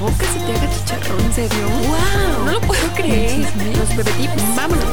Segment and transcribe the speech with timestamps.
[0.00, 1.68] boca se te haga chicharrón, ¿en serio?
[1.68, 2.44] ¡Wow!
[2.46, 3.40] No lo puedo creer.
[3.76, 4.84] Los bebé tips, vámonos.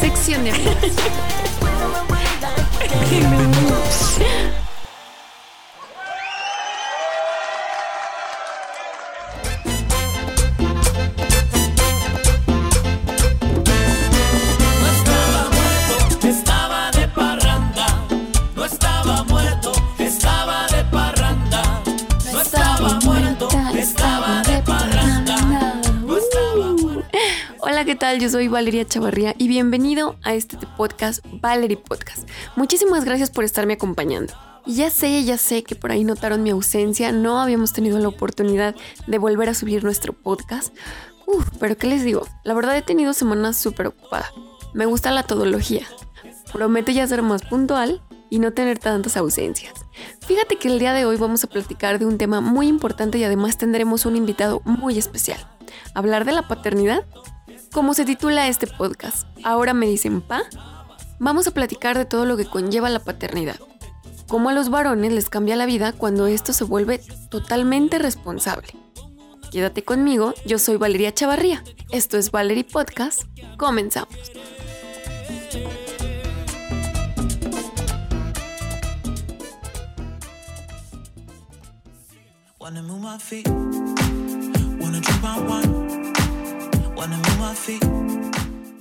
[0.00, 0.52] Sección de.
[28.06, 28.20] tal?
[28.20, 32.28] Yo soy Valeria Chavarría y bienvenido a este podcast, Valerie Podcast.
[32.54, 34.32] Muchísimas gracias por estarme acompañando.
[34.64, 38.76] Ya sé, ya sé que por ahí notaron mi ausencia, no habíamos tenido la oportunidad
[39.08, 40.72] de volver a subir nuestro podcast.
[41.26, 42.28] Uf, pero ¿qué les digo?
[42.44, 44.30] La verdad he tenido semanas súper ocupada.
[44.72, 45.84] Me gusta la todología.
[46.52, 49.74] Prometo ya ser más puntual y no tener tantas ausencias.
[50.20, 53.24] Fíjate que el día de hoy vamos a platicar de un tema muy importante y
[53.24, 55.40] además tendremos un invitado muy especial.
[55.92, 57.04] Hablar de la paternidad
[57.76, 60.44] como se titula este podcast, ahora me dicen pa,
[61.18, 63.56] vamos a platicar de todo lo que conlleva la paternidad.
[64.28, 68.68] Cómo a los varones les cambia la vida cuando esto se vuelve totalmente responsable.
[69.52, 71.62] Quédate conmigo, yo soy Valeria Chavarría.
[71.90, 73.24] Esto es Valerie Podcast.
[73.58, 74.16] Comenzamos.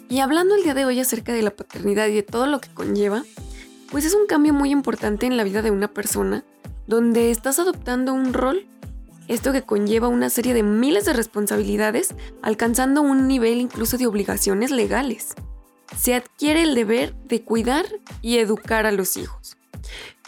[0.10, 2.74] Y hablando el día de hoy acerca de la paternidad y de todo lo que
[2.74, 3.24] conlleva,
[3.92, 6.44] pues es un cambio muy importante en la vida de una persona,
[6.88, 8.68] donde estás adoptando un rol,
[9.28, 14.72] esto que conlleva una serie de miles de responsabilidades, alcanzando un nivel incluso de obligaciones
[14.72, 15.34] legales.
[15.98, 17.86] Se adquiere el deber de cuidar
[18.22, 19.58] y educar a los hijos.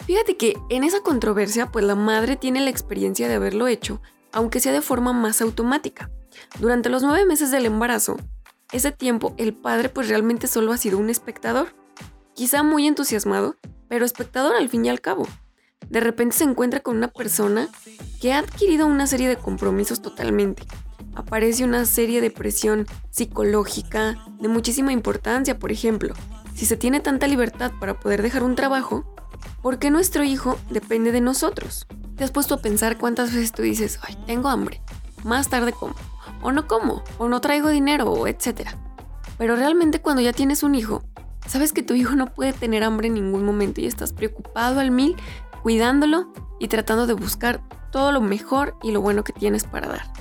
[0.05, 4.59] Fíjate que en esa controversia, pues la madre tiene la experiencia de haberlo hecho, aunque
[4.59, 6.09] sea de forma más automática.
[6.59, 8.17] Durante los nueve meses del embarazo,
[8.71, 11.67] ese tiempo el padre pues realmente solo ha sido un espectador.
[12.33, 13.55] Quizá muy entusiasmado,
[13.87, 15.27] pero espectador al fin y al cabo.
[15.89, 17.69] De repente se encuentra con una persona
[18.19, 20.63] que ha adquirido una serie de compromisos totalmente.
[21.15, 26.13] Aparece una serie de presión psicológica de muchísima importancia, por ejemplo.
[26.55, 29.05] Si se tiene tanta libertad para poder dejar un trabajo,
[29.61, 31.87] ¿por qué nuestro hijo depende de nosotros?
[32.17, 34.81] ¿Te has puesto a pensar cuántas veces tú dices, ay, tengo hambre,
[35.23, 35.95] más tarde como,
[36.41, 38.75] o no como, o no traigo dinero, etcétera?
[39.37, 41.03] Pero realmente cuando ya tienes un hijo,
[41.45, 44.91] sabes que tu hijo no puede tener hambre en ningún momento y estás preocupado al
[44.91, 45.15] mil,
[45.63, 47.61] cuidándolo y tratando de buscar
[47.91, 50.11] todo lo mejor y lo bueno que tienes para dar.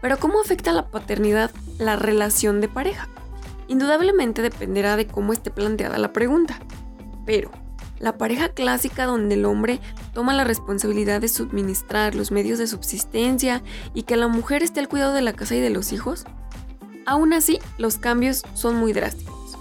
[0.00, 3.08] Pero ¿cómo afecta la paternidad la relación de pareja?
[3.66, 6.58] Indudablemente dependerá de cómo esté planteada la pregunta.
[7.26, 7.50] Pero,
[7.98, 9.80] la pareja clásica donde el hombre
[10.14, 13.62] toma la responsabilidad de suministrar los medios de subsistencia
[13.94, 16.24] y que la mujer esté al cuidado de la casa y de los hijos,
[17.06, 19.58] aún así los cambios son muy drásticos.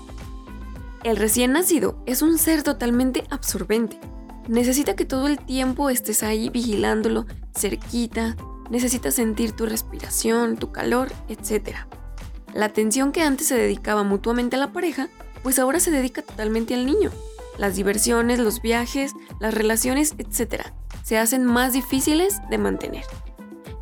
[1.03, 3.99] El recién nacido es un ser totalmente absorbente.
[4.47, 7.25] Necesita que todo el tiempo estés ahí vigilándolo,
[7.57, 8.35] cerquita,
[8.69, 11.75] necesita sentir tu respiración, tu calor, etc.
[12.53, 15.09] La atención que antes se dedicaba mutuamente a la pareja,
[15.43, 17.11] pues ahora se dedica totalmente al niño.
[17.57, 20.63] Las diversiones, los viajes, las relaciones, etc.
[21.03, 23.03] se hacen más difíciles de mantener.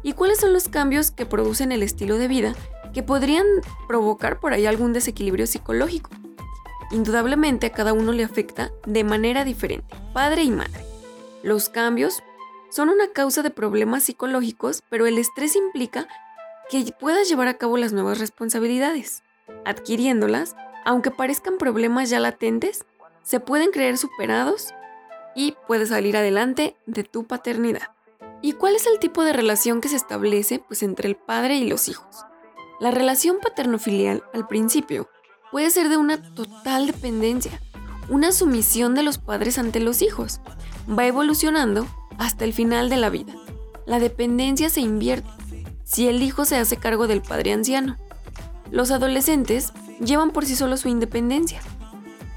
[0.03, 2.55] ¿Y cuáles son los cambios que producen el estilo de vida
[2.93, 3.45] que podrían
[3.87, 6.11] provocar por ahí algún desequilibrio psicológico?
[6.91, 10.85] Indudablemente a cada uno le afecta de manera diferente, padre y madre.
[11.43, 12.21] Los cambios
[12.69, 16.07] son una causa de problemas psicológicos, pero el estrés implica
[16.69, 19.23] que puedas llevar a cabo las nuevas responsabilidades.
[19.65, 22.85] Adquiriéndolas, aunque parezcan problemas ya latentes,
[23.25, 24.73] se pueden creer superados
[25.35, 27.91] y puedes salir adelante de tu paternidad.
[28.41, 31.67] ¿Y cuál es el tipo de relación que se establece pues, entre el padre y
[31.67, 32.23] los hijos?
[32.79, 35.09] La relación paterno-filial al principio
[35.51, 37.59] puede ser de una total dependencia,
[38.09, 40.39] una sumisión de los padres ante los hijos.
[40.87, 41.87] Va evolucionando
[42.19, 43.33] hasta el final de la vida.
[43.87, 45.29] La dependencia se invierte
[45.83, 47.97] si el hijo se hace cargo del padre anciano.
[48.69, 51.61] Los adolescentes llevan por sí solos su independencia.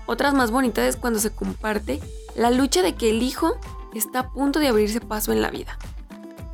[0.09, 2.01] Otras más bonitas es cuando se comparte
[2.35, 3.59] la lucha de que el hijo
[3.95, 5.77] está a punto de abrirse paso en la vida.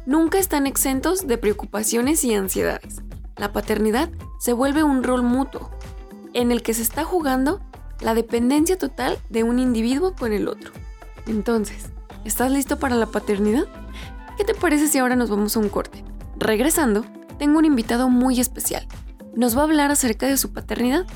[0.06, 3.02] Nunca están exentos de preocupaciones y ansiedades.
[3.36, 4.10] La paternidad
[4.40, 5.70] se vuelve un rol mutuo,
[6.32, 7.60] en el que se está jugando
[8.00, 10.72] la dependencia total de un individuo con el otro.
[11.28, 11.90] Entonces,
[12.24, 13.66] ¿estás listo para la paternidad?
[14.36, 16.02] ¿Qué te parece si ahora nos vamos a un corte?
[16.36, 17.04] Regresando,
[17.38, 18.88] tengo un invitado muy especial.
[19.36, 21.06] Nos va a hablar acerca de su paternidad,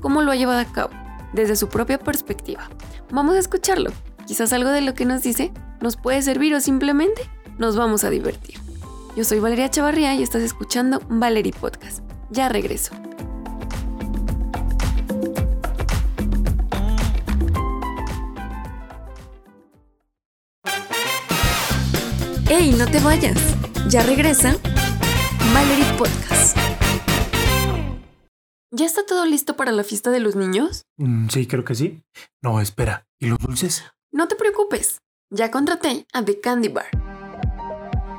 [0.00, 0.92] cómo lo ha llevado a cabo,
[1.32, 2.68] desde su propia perspectiva.
[3.10, 3.90] Vamos a escucharlo.
[4.26, 7.22] Quizás algo de lo que nos dice nos puede servir o simplemente
[7.58, 8.56] nos vamos a divertir.
[9.16, 12.02] Yo soy Valeria Chavarría y estás escuchando Valerie Podcast.
[12.30, 12.92] Ya regreso.
[22.50, 23.36] ¡Ey, no te vayas!
[23.88, 24.54] Ya regresa
[25.52, 26.67] Valerie Podcast.
[28.70, 30.84] ¿Ya está todo listo para la fiesta de los niños?
[30.98, 32.02] Mm, sí, creo que sí.
[32.42, 33.06] No, espera.
[33.18, 33.82] ¿Y los dulces?
[34.12, 34.98] No te preocupes,
[35.30, 36.90] ya contraté a The Candy Bar.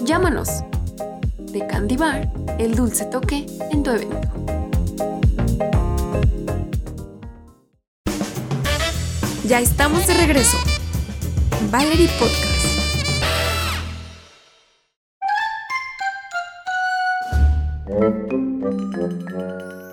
[0.02, 0.48] Llámanos.
[1.52, 4.16] The Candy Bar, el dulce toque en tu evento.
[9.44, 10.56] Ya estamos de regreso.
[11.70, 12.57] Valerie Podcast.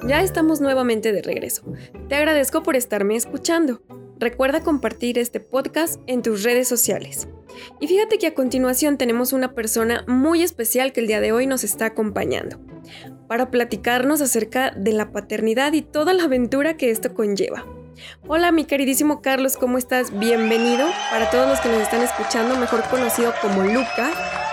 [0.07, 1.63] Ya estamos nuevamente de regreso.
[2.09, 3.81] Te agradezco por estarme escuchando.
[4.19, 7.27] Recuerda compartir este podcast en tus redes sociales.
[7.79, 11.47] Y fíjate que a continuación tenemos una persona muy especial que el día de hoy
[11.47, 12.59] nos está acompañando
[13.27, 17.65] para platicarnos acerca de la paternidad y toda la aventura que esto conlleva.
[18.27, 20.17] Hola mi queridísimo Carlos, ¿cómo estás?
[20.19, 20.87] Bienvenido.
[21.09, 24.44] Para todos los que nos están escuchando, mejor conocido como Luca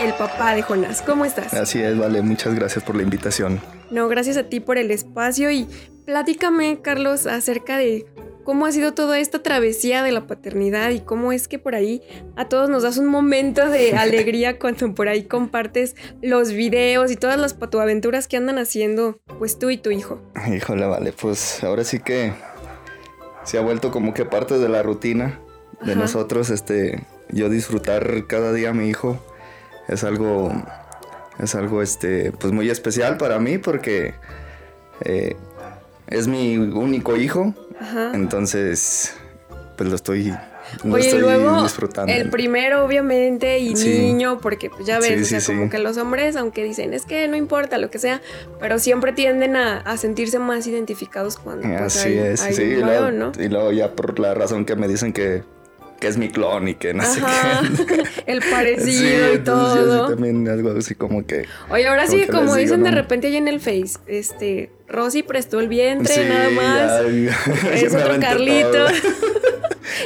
[0.00, 1.02] el papá de Jonás.
[1.02, 1.54] ¿Cómo estás?
[1.54, 3.60] Así es, vale, muchas gracias por la invitación.
[3.90, 5.68] No, gracias a ti por el espacio y
[6.04, 8.06] platícame, Carlos, acerca de
[8.44, 12.02] cómo ha sido toda esta travesía de la paternidad y cómo es que por ahí
[12.36, 17.16] a todos nos das un momento de alegría cuando por ahí compartes los videos y
[17.16, 20.20] todas las patuaventuras que andan haciendo, pues tú y tu hijo.
[20.50, 22.32] Híjole, vale, pues ahora sí que
[23.44, 25.40] se ha vuelto como que parte de la rutina
[25.84, 26.00] de Ajá.
[26.00, 29.18] nosotros, este, yo disfrutar cada día a mi hijo
[29.88, 30.52] es algo,
[31.38, 34.14] es algo, este, pues muy especial para mí porque
[35.04, 35.36] eh,
[36.06, 38.12] es mi único hijo, Ajá.
[38.14, 39.14] entonces,
[39.76, 40.34] pues lo estoy,
[40.84, 42.12] Oye, estoy luego disfrutando.
[42.12, 43.98] el primero obviamente y Sí.
[43.98, 47.06] niño, porque pues ya ves, Sí, o sea, como que los hombres, aunque dicen es
[47.06, 48.20] que no importa lo que sea,
[48.60, 52.62] pero siempre tienden a, a sentirse más identificados cuando pues, Así hay, es, hay sí,
[52.62, 55.42] y luego, y luego ya por la razón que me dicen que,
[56.00, 58.02] que es mi clon y que no sé qué.
[58.26, 60.06] el Sí, parecido y todo.
[60.06, 61.44] sí también algo así como que...
[61.70, 62.96] Oye, ahora como sí, que como digo, dicen de ¿no?
[62.96, 67.02] repente ahí en el Face, este, Rosy prestó el vientre, Sí, nada más.
[67.02, 68.86] ya, Es ya otro Carlito.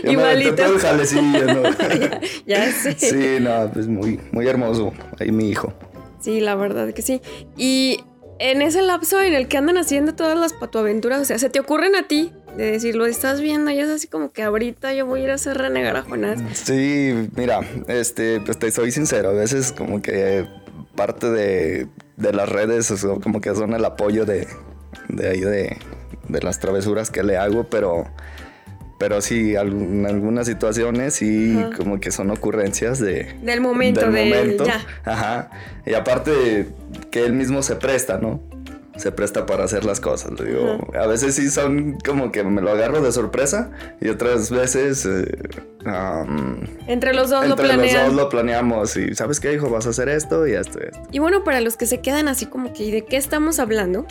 [0.05, 0.63] Ya Igualito.
[0.69, 0.79] ¿no?
[2.47, 2.95] Ya sé.
[2.95, 4.93] Sí, no, pues muy, muy hermoso.
[5.21, 5.73] Ahí mi hijo.
[6.21, 7.21] Sí, la verdad que sí.
[7.57, 8.01] Y
[8.39, 11.61] en ese lapso en el que andan haciendo todas las patuaventuras, o sea, se te
[11.61, 15.07] ocurren a ti de decir, lo estás viendo y es así como que ahorita yo
[15.07, 16.41] voy a ir a hacer renegar a Jonás.
[16.53, 20.47] Sí, mira, este, pues te soy sincero, a veces como que
[20.95, 24.47] parte de, de las redes o sea, como que son el apoyo de,
[25.09, 25.77] de ahí de,
[26.29, 28.07] de las travesuras que le hago, pero,
[28.99, 31.77] pero sí, en algunas situaciones sí Ajá.
[31.77, 33.35] como que son ocurrencias de...
[33.43, 34.65] Del momento, del de momento.
[34.65, 34.85] ya.
[35.05, 35.51] Ajá.
[35.87, 36.69] Y aparte
[37.11, 38.41] que él mismo se presta, ¿no?
[39.03, 40.39] Se presta para hacer las cosas.
[40.39, 44.49] le digo, a veces sí son como que me lo agarro de sorpresa y otras
[44.49, 45.25] veces eh,
[46.87, 48.07] Entre los dos lo entre los planean.
[48.07, 51.01] dos lo planeamos y sabes qué hijo vas a hacer esto y esto y esto.
[51.11, 54.07] Y bueno, para los que se quedan así como que, ¿y de qué estamos hablando?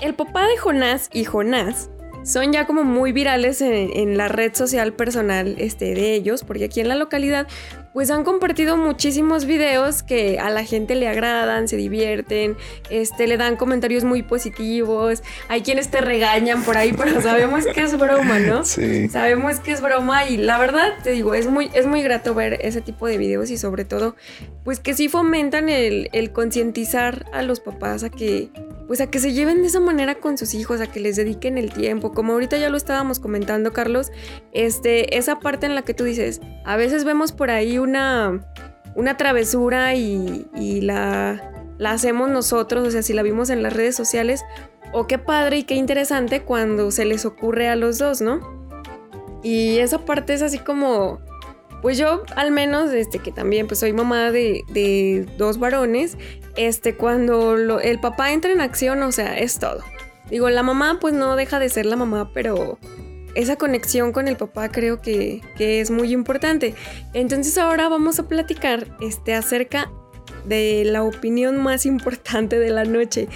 [0.00, 1.90] El papá de Jonás y Jonás
[2.26, 6.64] son ya como muy virales en, en la red social personal este, de ellos, porque
[6.64, 7.46] aquí en la localidad
[7.96, 12.54] pues han compartido muchísimos videos que a la gente le agradan, se divierten,
[12.90, 17.80] este, le dan comentarios muy positivos, hay quienes te regañan por ahí, pero sabemos que
[17.80, 18.64] es broma, ¿no?
[18.66, 19.08] Sí.
[19.08, 22.58] Sabemos que es broma y la verdad, te digo, es muy, es muy grato ver
[22.60, 24.16] ese tipo de videos y sobre todo,
[24.62, 28.50] pues que sí fomentan el, el concientizar a los papás a que,
[28.86, 31.58] pues a que se lleven de esa manera con sus hijos, a que les dediquen
[31.58, 32.12] el tiempo.
[32.12, 34.12] Como ahorita ya lo estábamos comentando, Carlos,
[34.52, 38.46] este, esa parte en la que tú dices, a veces vemos por ahí una,
[38.94, 40.46] una travesura y,
[40.82, 44.44] la, la hacemos nosotros, o sea, si la vimos en las redes sociales,
[44.92, 48.40] o qué padre y qué interesante cuando se les ocurre a los dos, ¿no?
[49.42, 51.20] Y esa parte es así como,
[51.82, 56.16] pues yo al menos, este que también pues soy mamá de, de dos varones,
[56.56, 59.82] este cuando el papá entra en acción, o sea, es todo.
[60.30, 62.78] Digo, la mamá pues no deja de ser la mamá, pero
[63.34, 66.74] esa conexión con el papá creo que, que es muy importante.
[67.12, 69.90] Entonces ahora vamos a platicar este, acerca
[70.46, 73.28] de la opinión más importante de la noche.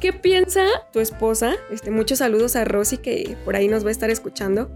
[0.00, 1.56] ¿Qué piensa tu esposa?
[1.70, 4.70] Este, muchos saludos a Rosy que por ahí nos va a estar escuchando.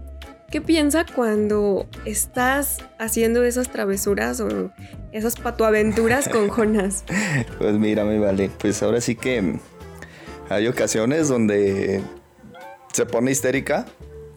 [0.53, 4.71] ¿Qué piensa cuando estás haciendo esas travesuras o
[5.11, 7.03] esas patuaventuras con Jonas?
[7.57, 8.51] Pues mira, me vale.
[8.59, 9.55] Pues ahora sí que
[10.49, 12.01] hay ocasiones donde
[12.93, 13.87] se pone histérica.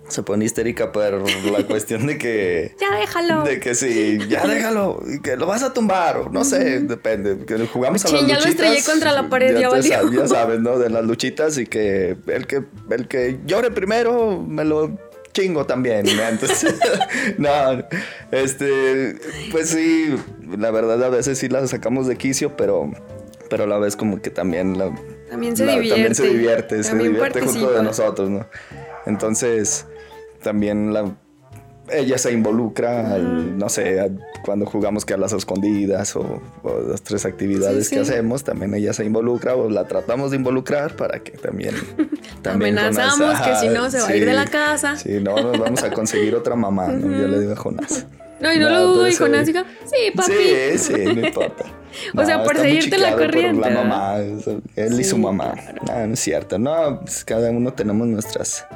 [0.09, 2.75] Se pone histérica por la cuestión de que.
[2.81, 3.43] Ya déjalo.
[3.45, 7.45] De que sí, ya déjalo, y que lo vas a tumbar, o no sé, depende.
[7.45, 8.67] Que jugamos a las Chin, ya lo luchitas.
[8.71, 9.91] estrellé contra la pared, ya te valió.
[10.01, 10.79] sab- ya sabes, ¿no?
[10.79, 14.97] De las luchitas y que el que el que llore primero me lo
[15.37, 16.05] chingo también.
[16.05, 16.23] ¿no?
[16.23, 16.75] Entonces,
[17.39, 17.51] no,
[18.31, 19.17] este,
[19.51, 20.15] pues sí,
[20.59, 22.91] la verdad a veces sí la sacamos de quicio, pero,
[23.51, 24.91] pero a la vez como que también la,
[25.29, 25.95] También se la- divierte.
[25.95, 28.47] También se divierte, se También divierte junto de nosotros, ¿no?
[29.05, 29.87] Entonces,
[30.43, 31.15] también la,
[31.91, 34.09] ella se involucra, al- no sé, a-
[34.45, 38.11] cuando jugamos que a las escondidas o, o las tres actividades Sí, que sí.
[38.13, 41.75] hacemos, también ella se involucra o la tratamos de involucrar para que también...
[42.43, 44.97] también Amenazamos Jonás- que si no se va a ir de la casa.
[44.97, 47.19] Sí, no, nos vamos a conseguir otra mamá, ¿no?
[47.21, 48.07] Yo le digo a Jonás.
[48.39, 50.31] No, y no, lo No, dudo, pero y Jonás diga, sí, papi.
[50.31, 51.65] Sí, sí, no importa.
[52.15, 55.55] O sea, por seguirte la corriente, La mamá, él y su Sí, mamá.
[55.89, 56.59] No, no es cierto.
[56.59, 58.67] No, pues cada uno tenemos nuestras,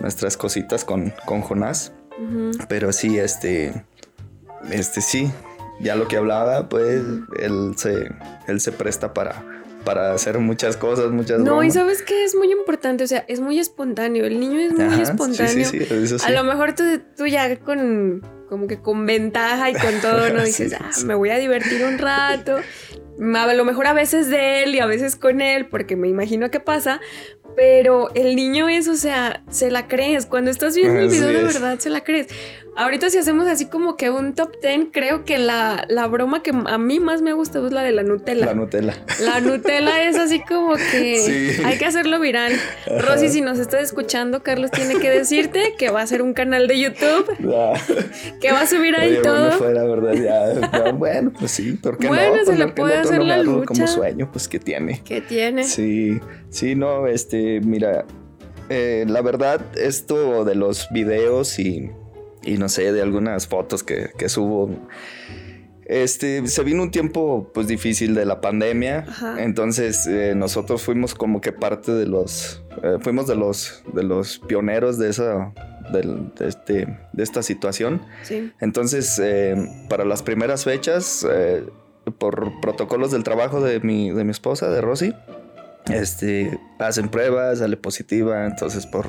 [0.00, 1.92] nuestras cositas con, con Jonás.
[2.68, 3.84] Pero sí, este.
[4.70, 5.30] Este sí.
[5.80, 7.02] Ya lo que hablaba, pues
[7.40, 8.08] él se,
[8.46, 9.44] él se presta para,
[9.84, 13.40] para hacer muchas cosas, muchas No, y sabes que es muy importante, o sea, es
[13.40, 14.24] muy espontáneo.
[14.24, 15.68] El niño es muy Ajá, espontáneo.
[15.68, 16.26] Sí, sí, eso sí.
[16.26, 16.84] A lo mejor tú,
[17.16, 20.42] tú ya con como que con ventaja y con todo, ¿no?
[20.44, 22.56] Dices, ah, me voy a divertir un rato.
[22.56, 26.50] A lo mejor a veces de él y a veces con él, porque me imagino
[26.50, 27.00] que pasa.
[27.56, 30.26] Pero el niño es, o sea, se la crees.
[30.26, 32.28] Cuando estás viendo el video de verdad, se la crees.
[32.76, 36.50] Ahorita si hacemos así como que un top 10, creo que la, la broma que
[36.52, 38.46] a mí más me ha gustado es la de la Nutella.
[38.46, 38.94] La Nutella.
[39.20, 41.18] La Nutella es así como que
[41.56, 41.62] Sí.
[41.64, 42.52] hay que hacerlo viral.
[42.98, 46.66] Rosy, si nos estás escuchando, Carlos tiene que decirte que va a hacer un canal
[46.66, 47.74] de YouTube, Ah.
[48.40, 49.52] que va a subir ahí Oye, bueno, todo.
[49.58, 50.12] fuera, ¿verdad?
[50.14, 52.38] Ya, no, bueno, pues sí, ¿por qué Bueno, no?
[52.40, 53.66] se Pues, le ¿por qué puede no hacer la lucha.
[53.66, 55.00] como sueño, pues que tiene.
[55.04, 55.64] ¿Qué tiene?
[55.64, 56.18] Sí,
[56.50, 58.04] sí, no, este, mira,
[58.68, 61.90] eh, la verdad, esto de los videos y,
[62.44, 64.70] y no sé, de algunas fotos que, que subo,
[65.86, 69.42] este, se vino un tiempo pues difícil de la pandemia, Ajá.
[69.42, 74.38] entonces eh, nosotros fuimos como que parte de los, eh, fuimos de los, de los
[74.38, 75.52] pioneros de esa,
[75.92, 78.00] de, este, de esta situación.
[78.22, 78.50] Sí.
[78.60, 79.56] Entonces, eh,
[79.90, 81.26] para las primeras fechas,
[82.18, 85.14] por protocolos del trabajo de mi, de mi esposa, de Rosy,
[85.92, 89.06] este, hacen pruebas, sale positiva, entonces por,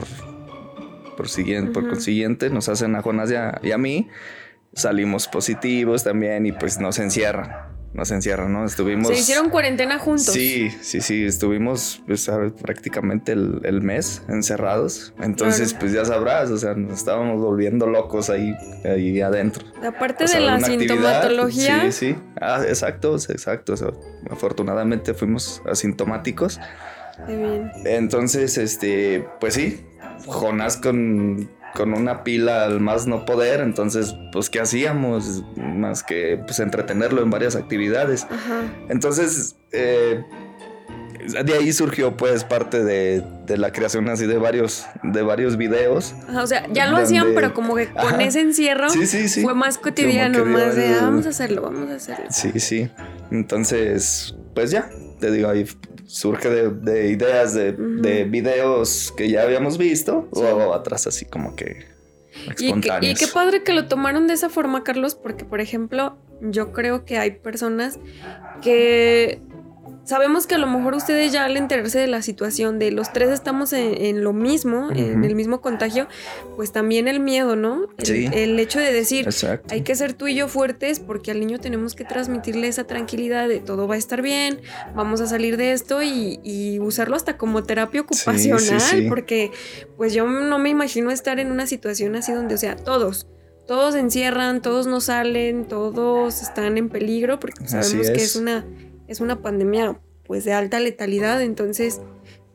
[1.15, 1.93] por, siguiente, por Ujú.
[1.93, 4.07] consiguiente nos hacen a Jonas y a, y a mí,
[4.73, 7.49] salimos positivos también y pues nos encierran,
[7.93, 8.65] nos encierran, ¿no?
[8.65, 9.07] Estuvimos...
[9.07, 10.25] Se hicieron cuarentena juntos.
[10.33, 12.29] Sí, sí, sí, estuvimos pues,
[12.61, 15.13] prácticamente el, el mes encerrados.
[15.21, 15.79] Entonces, Claro.
[15.79, 18.53] pues ya sabrás, o sea, nos estábamos volviendo locos ahí,
[18.83, 19.65] ahí adentro.
[19.81, 22.15] Aparte O sea, de la actividad, sintomatología, Sí, sí.
[22.41, 23.73] Ah, exacto, exacto.
[23.73, 23.91] o sea,
[24.29, 26.59] afortunadamente fuimos asintomáticos.
[27.27, 27.71] bien.
[27.85, 29.85] Entonces, este, pues sí,
[30.25, 33.61] Jonás con, con una pila al más no poder.
[33.61, 35.43] Entonces, pues, ¿qué hacíamos?
[35.55, 38.23] Más que pues entretenerlo en varias actividades.
[38.25, 38.63] Ajá.
[38.89, 40.23] Entonces, eh,
[41.43, 46.13] de ahí surgió pues parte de, de la creación así de varios, de varios videos.
[46.35, 48.23] O sea, ya lo hacían, pero como que con Ajá.
[48.23, 49.41] ese encierro Sí, sí, sí.
[49.41, 52.25] fue más cotidiano, más de "Ah, vamos a hacerlo, vamos a hacerlo.
[52.29, 52.91] Sí, sí.
[53.31, 54.87] Entonces, pues ya,
[55.19, 55.65] te digo, ahí
[56.05, 60.41] surge de, de ideas de, de videos que ya habíamos visto Sí.
[60.43, 61.85] o atrás así como que
[62.47, 63.19] Y, que- y espontáneos.
[63.19, 67.17] qué padre que lo tomaron de esa forma, Carlos, porque, por ejemplo, yo creo que
[67.17, 67.97] hay personas
[68.61, 69.39] que
[70.05, 73.29] sabemos que a lo mejor ustedes ya al enterarse de la situación de los tres
[73.29, 76.07] estamos en, en lo mismo, en el mismo contagio,
[76.55, 77.87] pues también el miedo, ¿no?
[77.97, 78.29] El, Sí.
[78.31, 79.73] el hecho de decir, Exacto.
[79.73, 83.47] hay que ser tú y yo fuertes porque al niño tenemos que transmitirle esa tranquilidad
[83.47, 84.61] de todo va a estar bien,
[84.95, 89.05] vamos a salir de esto y, y usarlo hasta como terapia ocupacional, sí.
[89.09, 89.51] porque
[89.97, 93.27] pues yo no me imagino estar en una situación así donde, o sea, todos,
[93.67, 98.63] todos encierran, todos no salen, todos están en peligro porque sabemos que es una,
[99.07, 102.01] es una pandemia pues de alta letalidad, entonces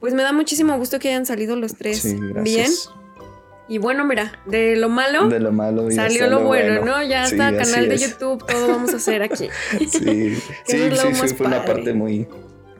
[0.00, 2.70] pues me da muchísimo gusto que hayan salido los tres Sí, bien.
[3.68, 7.02] Y bueno, mira, de lo malo De lo malo Salió lo bueno, ¿no?
[7.04, 8.00] Ya Sí, está canal de es.
[8.10, 9.48] YouTube, todo vamos a hacer aquí.
[9.78, 10.34] Sí, sí,
[10.66, 12.26] sí, sí, fue una parte muy,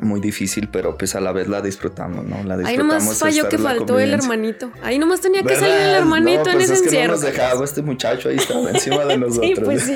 [0.01, 2.43] muy difícil, pero pues a la vez la disfrutamos, ¿no?
[2.43, 3.05] La Ahí disfrutamos.
[3.05, 4.73] nomás falló que en faltó el hermanito.
[4.83, 7.13] Ahí nomás tenía que salir el hermanito No, en pues ese es que no encierro.
[7.13, 9.47] nos dejaba este muchacho ahí estaba encima de nosotros.
[9.47, 9.95] Sí, pues sí.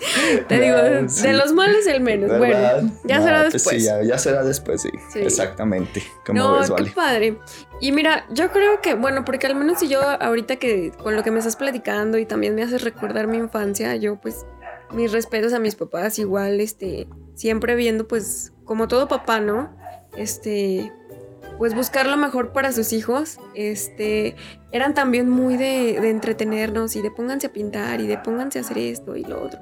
[0.48, 0.76] Te digo,
[1.08, 1.22] sí.
[1.26, 2.30] de los males el menos.
[2.30, 2.80] ¿Verdad?
[2.82, 3.76] Bueno, ya No, será pues después.
[3.76, 4.90] sí, ya, ya será después, sí.
[5.12, 5.18] Sí.
[5.20, 6.02] Exactamente.
[6.24, 6.90] Como no, ves, qué vale.
[6.92, 7.38] padre.
[7.80, 11.22] Y mira, yo creo que, bueno, porque al menos si yo ahorita que con lo
[11.22, 14.44] que me estás platicando y también me haces recordar mi infancia, yo pues
[14.92, 19.74] mis respetos a mis papás igual, este, siempre viendo pues como todo papá, ¿no?
[20.16, 20.92] Este,
[21.60, 24.34] pues buscar lo mejor para sus hijos, este,
[24.72, 28.62] eran también muy de, de entretenernos y de pónganse a pintar y de pónganse a
[28.62, 29.60] hacer esto y lo otro.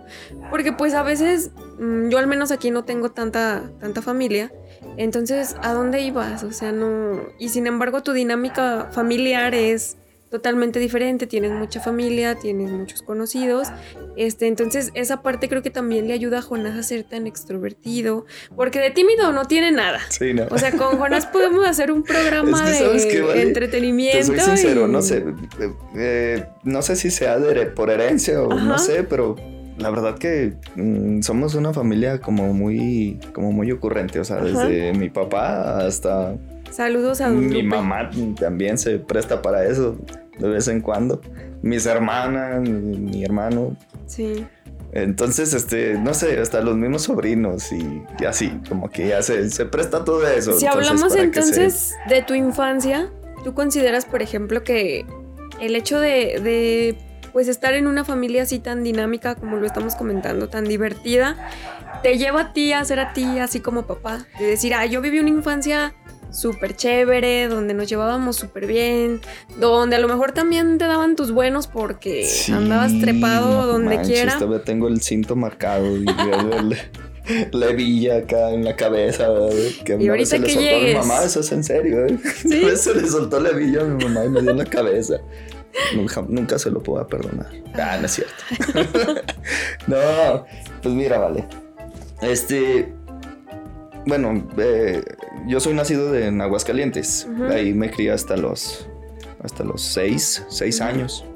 [0.49, 1.51] Porque pues a veces,
[1.81, 4.53] mm, yo al menos aquí no tengo tanta, tanta familia,
[4.97, 6.45] entonces, ¿a dónde ibas?
[6.45, 7.21] O sea, no...
[7.37, 9.97] Y sin embargo, tu dinámica familiar es
[10.31, 13.69] totalmente diferente, tienes mucha familia, tienes muchos conocidos,
[14.17, 18.27] este, entonces esa parte creo que también le ayuda a Jonás a ser tan extrovertido,
[18.57, 20.01] porque de tímido no tiene nada.
[20.11, 20.45] Sí, no.
[20.51, 23.43] O sea, con Jonás podemos hacer un programa Es que, ¿sabes de qué, Vale?
[23.43, 24.33] entretenimiento.
[24.33, 25.19] Te soy sincero, y- no sé,
[25.61, 28.65] eh, eh, no sé si sea de, por herencia o Ajá.
[28.65, 29.37] no sé, pero
[29.79, 34.45] la verdad que mm, somos una familia como muy, como muy ocurrente, o sea, Ajá.
[34.67, 36.37] desde mi papá hasta
[36.71, 37.63] Saludos a Don mi Lupe.
[37.77, 39.97] mamá también se presta para eso
[40.39, 41.21] de vez en cuando,
[41.63, 44.47] mis hermanas, mi, mi hermano, Sí.
[44.93, 49.51] entonces, este, no sé, hasta los mismos sobrinos y, y así, como que ya se,
[49.51, 50.53] se presta todo eso.
[50.59, 53.11] Si entonces, hablamos se- entonces de tu infancia,
[53.43, 55.05] ¿tú consideras, por ejemplo, que
[55.61, 56.97] el hecho de, de,
[57.33, 61.37] pues estar en una familia así tan dinámica como lo estamos comentando, tan divertida,
[62.05, 64.25] te lleva a ti a ser a ti así como papá?
[64.39, 65.95] De decir, ah, yo viví una infancia
[66.31, 69.21] súper chévere, donde nos llevábamos súper bien,
[69.59, 73.97] donde a lo mejor también te daban tus buenos porque Sí, andabas trepado no donde
[73.97, 74.39] manches, quiera.
[74.39, 79.29] Todavía tengo el cinto marcado y la hebilla acá en la cabeza.
[79.29, 79.51] ¿verdad?
[79.85, 81.07] Que Y ahorita se le que soltó a mi llegues.
[81.07, 82.07] mamá, eso es en serio.
[82.07, 82.19] ¿eh?
[82.43, 82.49] ¿Sí?
[82.59, 84.65] Una vez se le soltó la hebilla a mi mamá y me dio en la
[84.65, 85.17] cabeza.
[85.95, 87.47] Nunca, nunca se lo puedo perdonar.
[87.75, 88.35] Ah, no es cierto.
[89.87, 90.45] no,
[90.83, 91.45] pues mira, vale.
[92.23, 92.93] Este.
[94.09, 95.05] Bueno, eh,
[95.47, 97.29] yo soy nacido de, en Aguascalientes.
[97.51, 98.89] Ahí me crié hasta los.
[99.45, 101.27] Hasta los seis, seis años.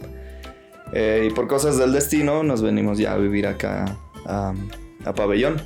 [0.95, 4.55] Eh, y por cosas del destino nos venimos ya a vivir acá a,
[5.05, 5.61] a Pabellón.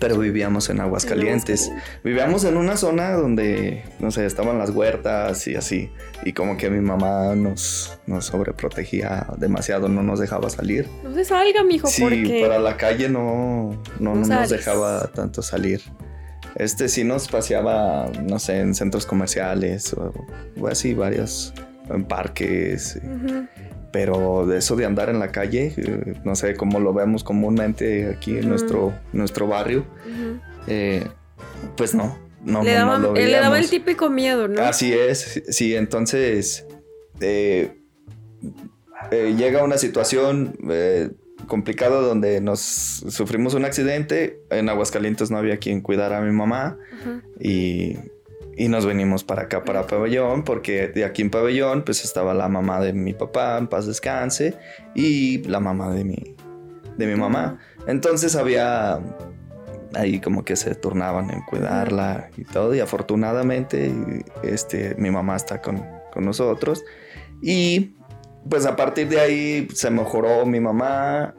[0.00, 1.70] Pero vivíamos en Aguascalientes.
[2.02, 5.92] Vivíamos en una zona donde, no sé, estaban las huertas y así.
[6.24, 10.88] Y como que mi mamá nos, nos sobreprotegía demasiado, no nos dejaba salir.
[11.04, 12.40] No se salga, mijo, Sí, porque...
[12.42, 15.82] para la calle no, no, No no nos dejaba tanto salir.
[16.56, 20.12] Este sí nos paseaba, no sé, en centros comerciales o,
[20.60, 21.54] o así, varios,
[21.88, 22.98] en parques.
[23.92, 28.08] Pero de eso de andar en la calle, eh, no sé cómo lo vemos comúnmente
[28.08, 29.84] aquí en nuestro, nuestro barrio,
[30.66, 31.06] eh,
[31.76, 32.18] pues no.
[32.44, 34.60] No, le, daba, no lo él le daba el típico miedo, ¿no?
[34.62, 36.66] Así es, sí, entonces
[37.20, 37.70] eh,
[39.10, 40.56] llega una situación
[41.46, 46.78] complicada donde nos sufrimos un accidente, en Aguascalientes no había quien cuidara a mi mamá
[47.40, 47.96] y,
[48.56, 52.48] y nos venimos para acá, para Pabellón, porque de aquí en Pabellón pues estaba la
[52.48, 54.56] mamá de mi papá, en paz descanse,
[54.94, 56.36] y la mamá de mi,
[56.96, 57.58] de mi mamá.
[57.86, 59.00] Entonces había
[59.94, 62.74] ahí como que se turnaban en cuidarla y todo.
[62.74, 63.92] Y afortunadamente
[64.42, 66.84] este, mi mamá está con, con nosotros.
[67.40, 67.94] Y
[68.48, 71.34] pues a partir de ahí se mejoró mi mamá.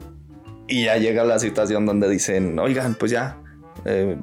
[0.66, 3.38] Y ya llega la situación donde dicen, oigan, pues ya.
[3.84, 4.16] eh,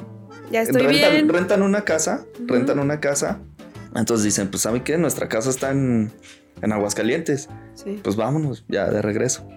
[0.51, 1.29] Ya estoy rentan, bien.
[1.29, 2.47] rentan una casa, Ujú.
[2.53, 3.39] rentan una casa.
[3.95, 4.97] Entonces dicen, pues ¿saben qué?
[4.97, 6.11] Nuestra casa está en,
[6.61, 7.47] en Aguascalientes.
[7.75, 7.99] Sí.
[8.03, 9.47] Pues vámonos, ya de regreso.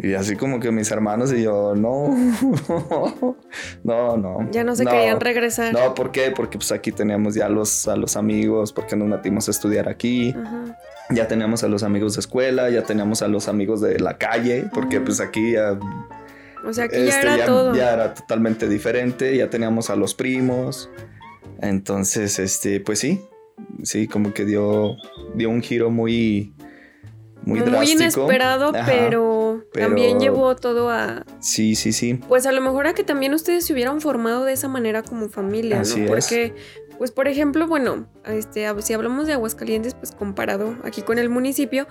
[0.00, 2.14] Y así como que mis hermanos y yo, no,
[3.84, 4.50] no, no.
[4.50, 5.72] Ya no se querían regresar.
[5.72, 6.30] No, ¿por qué?
[6.30, 10.30] Porque pues aquí teníamos ya los, a los amigos, porque nos metimos a estudiar aquí.
[10.40, 10.78] Ajá.
[11.10, 14.64] Ya teníamos a los amigos de escuela, ya teníamos a los amigos de la calle,
[14.74, 15.78] porque pues aquí ya,
[16.66, 17.74] O sea, aquí ya este, era ya- todo.
[17.74, 20.90] ya era totalmente diferente, ya teníamos a los primos.
[21.62, 23.20] Entonces, este, pues sí,
[23.82, 24.96] sí, como que dio,
[25.34, 26.52] dio un giro muy,
[27.42, 28.02] muy, Muy drástico.
[28.02, 31.24] inesperado, Ajá, pero, pero- también llevó todo a.
[31.40, 32.20] Sí, sí, sí.
[32.28, 35.28] Pues a lo mejor a que también ustedes se hubieran formado de esa manera como
[35.30, 36.16] familia, Así ¿no?
[36.16, 36.26] es.
[36.98, 41.86] Pues por ejemplo, bueno, este, si hablamos de Aguascalientes, pues comparado aquí con el municipio,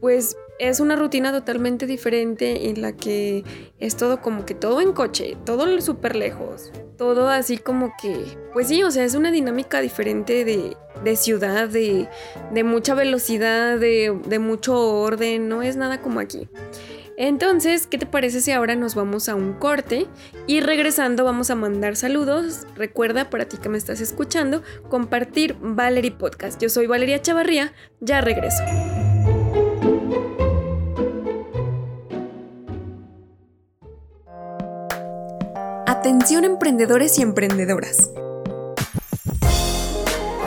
[0.00, 3.42] pues es una rutina totalmente diferente en la que
[3.80, 8.16] es todo como que todo en coche, todo súper lejos, todo así como que,
[8.52, 12.08] pues sí, o sea, es una dinámica diferente de, ciudad, de,
[12.62, 16.48] mucha velocidad, de mucho orden, no es nada como aquí.
[17.16, 20.06] Entonces, ¿qué te parece si ahora nos vamos a un corte
[20.46, 22.66] y regresando vamos a mandar saludos?
[22.74, 26.60] Recuerda, para ti que me estás escuchando, compartir Valerie Podcast.
[26.60, 28.62] Yo soy Valeria Chavarría, ya regreso.
[35.86, 38.10] Atención emprendedores y emprendedoras.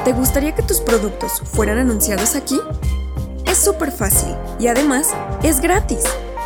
[0.04, 2.60] ¿Te gustaría que tus productos fueran anunciados aquí?
[3.46, 6.04] Es súper fácil y además es gratis.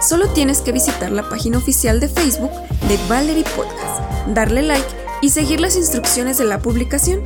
[0.09, 2.49] Solo tienes que visitar la página oficial de Facebook
[2.87, 4.01] de Valerie Podcast,
[4.33, 4.87] darle like
[5.21, 7.21] y seguir las instrucciones de la publicación.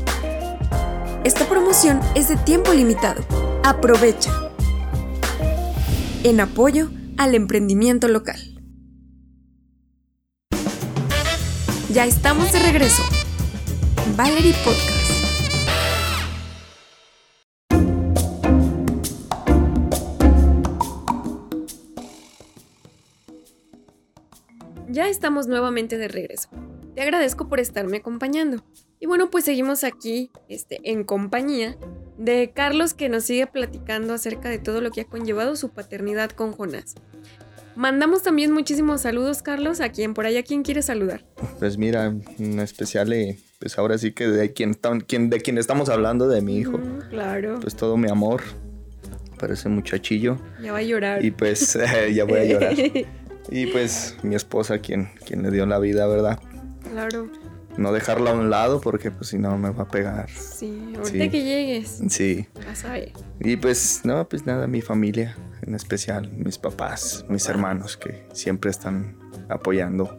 [1.23, 3.23] Esta promoción es de tiempo limitado.
[3.63, 4.33] Aprovecha.
[6.25, 8.59] En apoyo al emprendimiento local.
[11.89, 13.03] Ya estamos de regreso.
[14.17, 14.92] Valerie Podcast.
[24.93, 26.49] Ya estamos nuevamente de regreso.
[26.95, 28.63] Te agradezco por estarme acompañando.
[28.99, 31.75] Y bueno, pues seguimos aquí este, en compañía
[32.19, 36.29] de Carlos que nos sigue platicando acerca de todo lo que ha conllevado su paternidad
[36.29, 36.93] con Jonás.
[37.75, 41.25] Mandamos también muchísimos saludos, Carlos, a quien por allá, ¿quién quiere saludar?
[41.57, 44.75] Pues mira, en especial, eh, pues ahora sí que de quien,
[45.07, 46.77] quien- de quien estamos hablando, de mi hijo.
[46.77, 48.43] Mm, claro, Pues todo mi amor
[49.39, 50.37] para ese muchachillo.
[50.61, 51.25] ya va a llorar.
[51.25, 51.73] Y pues
[52.13, 52.75] ya voy a llorar.
[53.49, 56.39] Y pues mi esposa, quien, quien le dio la vida, ¿verdad?
[56.91, 57.27] claro,
[57.77, 60.29] No dejarla a un lado porque pues si no me va a pegar.
[60.29, 61.29] sí, ahorita Sí.
[61.29, 62.47] que llegues, Sí.
[62.67, 63.11] vas a ver.
[63.39, 68.69] Y pues no, pues nada, mi familia, en especial mis papás, mis hermanos que siempre
[68.69, 69.17] están
[69.49, 70.17] apoyando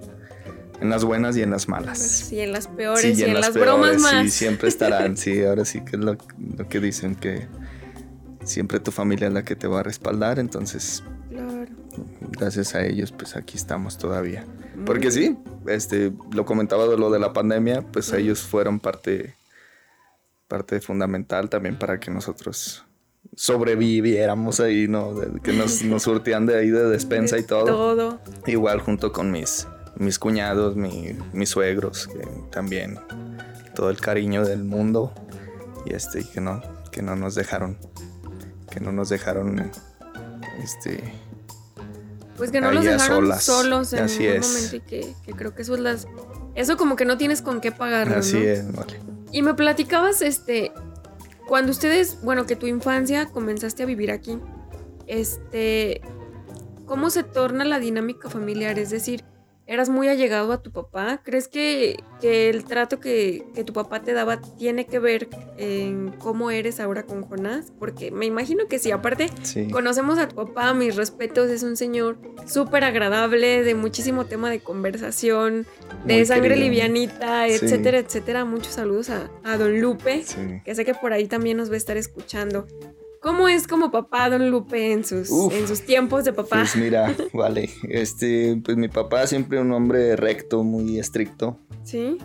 [0.81, 1.99] en las buenas y en las malas.
[1.99, 4.25] Sí, en las peores Sí, y en, las, peores, bromas más.
[4.25, 5.17] Sí, siempre estarán.
[5.17, 6.17] Sí, ahora sí que es lo,
[6.57, 7.47] lo que dicen que
[8.43, 10.39] siempre tu familia es la que te va a respaldar.
[10.41, 11.44] Entonces, Claro.
[12.31, 14.45] Gracias a ellos, pues aquí estamos todavía.
[14.87, 19.35] Porque sí, este, lo comentaba de lo de la pandemia, pues ellos fueron parte,
[20.49, 22.85] parte fundamental también para que nosotros
[23.37, 25.15] sobreviviéramos ahí, ¿no?
[25.43, 27.65] Que nos, nos surtían de ahí de despensa y todo.
[27.67, 28.21] Todo.
[28.47, 32.99] Igual junto con mis, mis cuñados, mi- mis suegros, que también
[33.75, 35.13] todo el cariño del mundo
[35.87, 37.77] y este que no, que no nos dejaron,
[38.71, 39.71] que no nos dejaron,
[40.63, 41.03] este,
[42.37, 43.43] Pues que no los dejaron solas.
[43.45, 44.47] solos en Así ningún es.
[44.49, 46.09] momento y que, que creo que eso es las...
[46.55, 48.43] Eso como que no tienes con qué pagarlo, así ¿no?
[48.43, 49.01] es, vale.
[49.33, 50.73] Y me platicabas, este,
[51.49, 54.39] cuando ustedes, bueno, que tu infancia comenzaste a vivir aquí,
[55.07, 56.01] este,
[56.87, 58.79] ¿cómo se torna la dinámica familiar?
[58.79, 59.25] Es decir,
[59.67, 61.21] ¿eras muy allegado a tu papá?
[61.25, 66.13] ¿Crees que, que el trato que, que tu papá te daba tiene que ver en
[66.19, 67.73] cómo eres ahora con Jonás?
[67.79, 69.69] Porque me imagino que sí, aparte Sí.
[69.71, 74.61] Conocemos a tu papá, mis respetos, es un señor súper agradable, de muchísimo tema de
[74.61, 75.67] conversación,
[76.05, 76.65] de Muy sangre querido.
[76.69, 77.55] livianita, Sí.
[77.65, 78.45] etcétera, etcétera.
[78.45, 80.37] Muchos saludos a, a don Lupe, Sí.
[80.65, 82.67] que sé que por ahí también nos va a estar escuchando.
[83.25, 85.55] ¿Cómo es como papá don Lupe en sus, Uf.
[85.55, 86.59] en sus tiempos de papá?
[86.59, 92.19] Pues mira, vale, este, pues mi papá siempre un hombre recto, muy estricto, ¿Sí?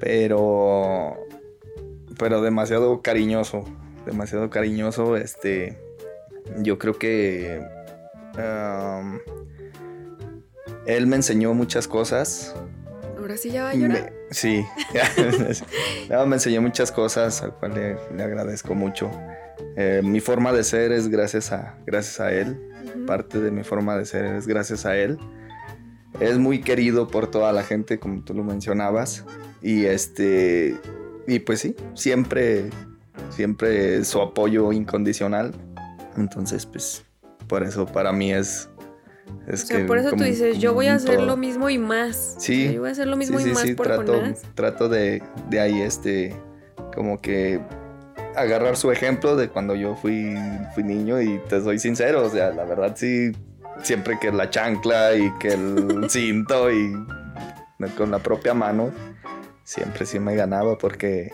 [0.00, 1.18] pero,
[2.18, 3.66] pero demasiado cariñoso,
[4.06, 5.78] demasiado cariñoso, este,
[6.62, 7.60] yo creo que
[8.38, 9.18] um,
[10.86, 12.54] él me enseñó muchas cosas,
[13.28, 14.10] Ahora sí ya va a llorar.
[14.10, 14.64] Me- sí,
[16.08, 19.10] No, me enseñó muchas cosas, al cual le, le agradezco mucho.
[19.76, 22.58] Eh, mi forma de ser es gracias a, gracias a él.
[22.94, 23.04] Ujú.
[23.04, 25.18] Parte de mi forma de ser es gracias a él.
[26.20, 29.26] Es muy querido por toda la gente, como tú lo mencionabas.
[29.60, 30.76] Y este.
[31.26, 32.70] Y pues sí, siempre.
[33.28, 35.54] Siempre su apoyo incondicional.
[36.16, 37.04] Entonces, pues.
[37.46, 38.70] Por eso para mí es.
[39.46, 41.26] Es O sea, que por eso tú como- dices, yo voy a hacer todo.
[41.26, 42.36] lo mismo y más.
[42.38, 42.62] Sí.
[42.62, 44.14] O sea, Yo voy a hacer lo mismo Sí, y sí, más sí, por trato,
[44.14, 44.42] Jonás.
[44.54, 46.34] trato de, de ahí este,
[46.94, 47.60] como que
[48.36, 50.34] agarrar su ejemplo de cuando yo fui,
[50.74, 53.32] fui niño y te soy sincero, o sea, la verdad sí,
[53.82, 56.92] siempre que la chancla y que el cinto y
[57.96, 58.90] con la propia mano,
[59.64, 61.30] siempre sí me ganaba porque,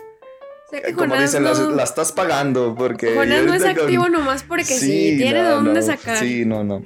[0.67, 3.13] O sea, que como Jonás dicen, no- la, estás pagando porque...
[3.15, 6.17] Jonás no es ahorita con- activo nomás porque sí, tiene de no, dónde no, sacar.
[6.17, 6.83] Sí, no, no.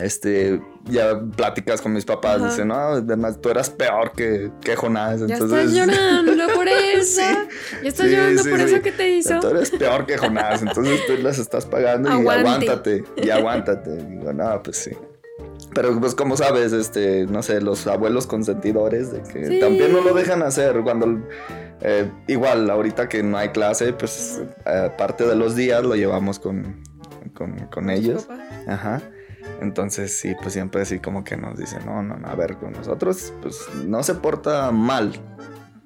[0.00, 2.50] Este, ya pláticas con mis papás, Ajá.
[2.50, 5.20] dicen, no, además tú eras peor que, que Jonás.
[5.26, 7.20] Ya entonces, estás llorando por eso.
[7.82, 8.64] Ya estás Sí, llorando sí, por sí.
[8.66, 9.40] eso que te hizo.
[9.40, 13.96] Tú eres peor que Jonás, entonces tú las estás pagando y aguántate, y aguántate.
[13.96, 14.90] Digo, no, pues sí.
[15.74, 19.60] Pero pues como sabes, este, no sé, los abuelos consentidores de que Sí.
[19.60, 21.20] también no lo dejan hacer cuando
[21.80, 26.38] eh, igual ahorita que no hay clase, pues eh, parte de los días lo llevamos
[26.38, 26.82] con,
[27.34, 28.26] con, con ellos.
[28.66, 29.00] Ajá.
[29.60, 32.72] Entonces, sí, pues siempre así como que nos dice, no, no, no, a ver, con
[32.72, 35.12] nosotros, pues no se porta mal,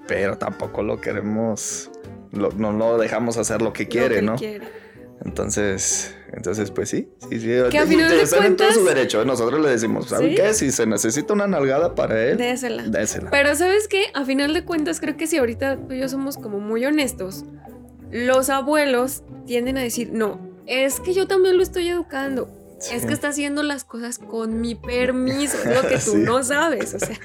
[0.06, 1.90] pero tampoco lo queremos,
[2.32, 4.36] lo- no lo dejamos hacer lo que quiere, Lo que ¿no?
[4.36, 4.84] quiere.
[5.24, 7.46] Entonces, entonces, pues sí, sí, sí.
[7.70, 9.24] Que a final de están en todo cuentas- su derecho.
[9.24, 10.34] Nosotros le decimos, ¿saben ¿Sí?
[10.36, 10.52] qué?
[10.54, 12.82] Si se necesita una nalgada para él, Désela.
[12.84, 13.30] désela.
[13.30, 14.04] Pero ¿sabes qué?
[14.14, 17.44] A final de cuentas creo que si ahorita tú y yo somos como muy honestos,
[18.10, 22.48] los abuelos tienden a decir, no, es que yo también lo estoy educando.
[22.92, 26.16] Es que está haciendo las cosas con mi permiso, es lo que tú Sí.
[26.18, 27.18] no sabes, o sea.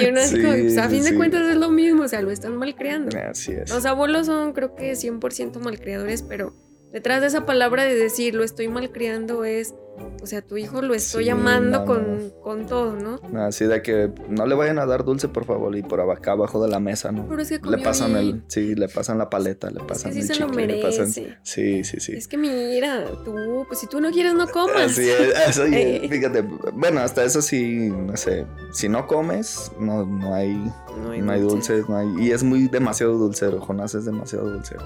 [0.00, 2.20] Y uno así Sí, como, pues, a fin de cuentas es lo mismo, o sea,
[2.22, 3.16] lo están malcriando.
[3.18, 3.70] Así es.
[3.70, 6.54] Los abuelos son creo que 100% malcriadores, pero
[6.92, 9.74] detrás de esa palabra de decir lo estoy malcriando es,
[10.22, 13.20] o sea, tu hijo lo estoy Sí, amando no, con, con todo, ¿no?
[13.40, 16.62] Así de que no le vayan a dar dulce, por favor, y por acá abajo
[16.64, 17.26] de la mesa, ¿no?
[17.28, 20.26] Pero es que Le pasan el, sí, le pasan la paleta, le pasan sí el
[20.26, 22.12] se lo chicle, le pasan- sí, sí, sí.
[22.12, 24.92] Es que mira, tú, pues si tú no quieres, no comas.
[24.92, 26.06] Así es, así es, Eh.
[26.10, 30.54] fíjate, bueno, hasta eso sí, no sé, si no comes, no, no hay,
[31.02, 31.74] No hay no hay dulce.
[31.74, 34.82] dulces, no hay, y es muy demasiado dulcero, Jonás es demasiado dulcero.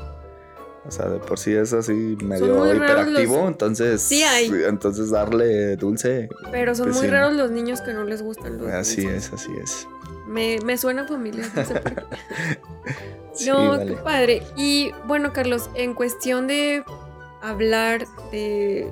[0.86, 4.50] O sea, de por sí es así medio hiperactivo, los- entonces, Sí hay.
[4.66, 7.10] entonces darle dulce, Pero son Pues muy sí.
[7.12, 9.26] raros los niños que no les gustan los así dulces.
[9.26, 9.88] es, así es.
[10.26, 12.02] Me, me suena familiar, no sé por qué.
[13.34, 13.94] Sí, no, vale.
[13.94, 14.42] qué padre.
[14.56, 16.82] Y bueno, Carlos, en cuestión de
[17.40, 18.90] hablar de.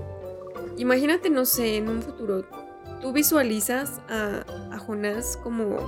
[0.77, 2.44] Imagínate, no sé, en un futuro,
[3.01, 5.79] tú visualizas a, a Jonás como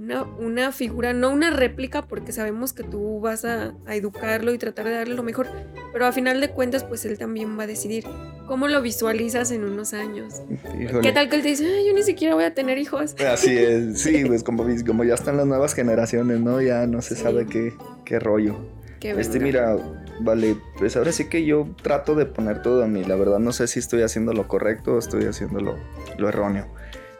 [0.00, 4.58] una, una figura, no una réplica, porque sabemos que tú vas a, a educarlo y
[4.58, 5.46] tratar de darle lo mejor,
[5.92, 8.04] pero a final de cuentas, pues él también va a decidir
[8.46, 10.42] cómo lo visualizas en unos años.
[10.80, 11.02] Híjole.
[11.02, 13.14] ¿Qué tal que él te dice, "Ay, yo ni siquiera voy a tener hijos?
[13.20, 16.62] Así es, sí, pues como, como ya están las nuevas generaciones, ¿no?
[16.62, 17.22] Ya no se Sí.
[17.22, 17.74] sabe qué,
[18.06, 18.56] qué rollo.
[19.00, 19.76] Que Este, mira,
[20.20, 23.04] vale, pues ahora sí que yo trato de poner todo a mí.
[23.04, 25.76] La verdad no sé si estoy haciendo lo correcto o estoy haciendo lo,
[26.18, 26.66] lo erróneo.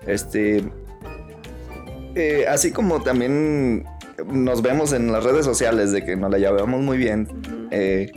[0.07, 0.63] Este,
[2.15, 3.85] eh, así como también
[4.27, 7.27] nos vemos en las redes sociales de que nos la llevamos muy bien,
[7.71, 8.11] eh,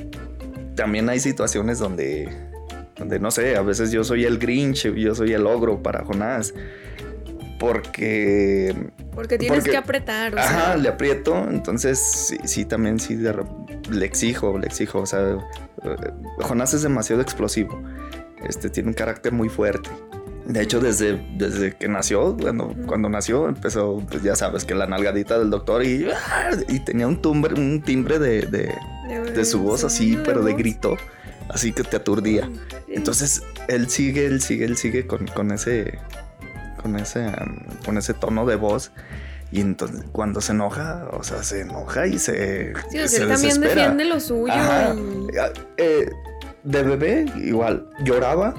[0.75, 2.29] también hay situaciones donde,
[2.97, 6.53] donde, no sé, a veces yo soy el Grinch, yo soy el ogro para Jonás.
[7.59, 8.75] Porque
[9.15, 13.15] Porque tienes porque- que apretar, o sea, Ajá, le aprieto, entonces sí, sí, también sí
[13.15, 13.33] de
[13.89, 15.37] le exijo, le exijo, o sea,
[15.83, 15.95] eh,
[16.41, 17.81] Jonás es demasiado explosivo,
[18.47, 19.89] este tiene un carácter muy fuerte.
[20.45, 22.85] De hecho, desde, desde que nació, cuando, Ujú.
[22.85, 26.51] cuando nació, empezó, pues ya sabes, que la nalgadita del doctor y, ¡ah!
[26.67, 28.75] y tenía un timbre, un timbre de, de-
[29.31, 30.97] de su voz así, pero de grito,
[31.49, 32.49] así que te aturdía.
[32.87, 35.97] Entonces, él sigue, él sigue, él sigue con, con ese.
[36.81, 37.31] Con ese.
[37.85, 38.91] con ese tono de voz.
[39.51, 42.73] Y entonces, cuando se enoja, o sea, se enoja y se.
[42.89, 43.75] Sí, o sea, se él también desespera.
[43.75, 44.93] defiende lo suyo Ajá.
[44.95, 45.27] y...
[45.77, 46.09] Eh,
[46.63, 48.53] de bebé, igual, lloraba.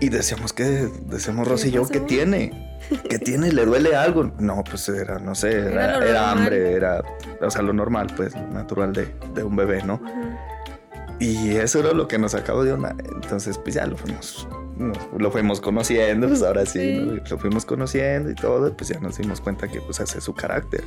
[0.00, 0.88] Y decíamos que.
[1.06, 2.78] Decíamos Rosy y yo, ¿qué tiene?
[3.08, 3.50] ¿Qué tiene?
[3.52, 4.30] ¿Le duele algo?
[4.38, 7.02] No, pues era, no sé, Era era, era hambre, era.
[7.40, 9.94] O sea, lo normal, pues, natural de, de un bebé, ¿no?
[9.94, 10.36] Ujú.
[11.18, 12.94] Y eso era lo que nos sacaba de onda.
[13.14, 16.98] Entonces, pues ya lo fuimos, nos- lo fuimos conociendo, pues ahora sí, Sí.
[16.98, 17.22] ¿no?
[17.28, 20.84] lo fuimos conociendo y todo, pues ya nos dimos cuenta que pues es su carácter.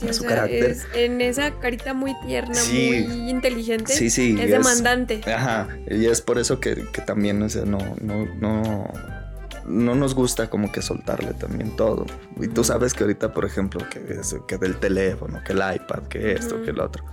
[0.00, 0.64] Sí, a o su sea, carácter.
[0.70, 3.04] es en esa carita muy tierna, Sí.
[3.08, 4.36] muy inteligente, Sí, sí.
[4.40, 5.20] es demandante.
[5.32, 8.92] Ajá, y es por eso que, que también, o sea, no, no, no,
[9.66, 12.06] no nos gusta como que soltarle también todo.
[12.40, 16.02] Y tú sabes que ahorita, por ejemplo, que, es, que del teléfono, que el iPad,
[16.08, 17.04] que esto, que el otro,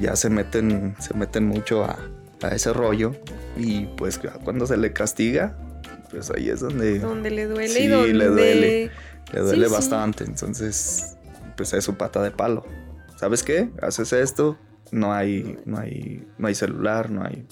[0.00, 1.98] ya se meten, se meten mucho a,
[2.42, 3.14] a ese rollo
[3.56, 5.56] y pues cuando se le castiga,
[6.10, 8.14] pues ahí es donde Donde le duele Sí, y donde...
[8.14, 8.90] le duele.
[9.32, 9.72] le duele sí.
[9.72, 10.24] bastante.
[10.24, 11.16] Entonces,
[11.60, 12.64] pues es su pata de palo.
[13.16, 13.68] ¿Sabes qué?
[13.82, 14.56] Haces esto,
[14.92, 17.46] no hay, no hay, no hay celular, no hay,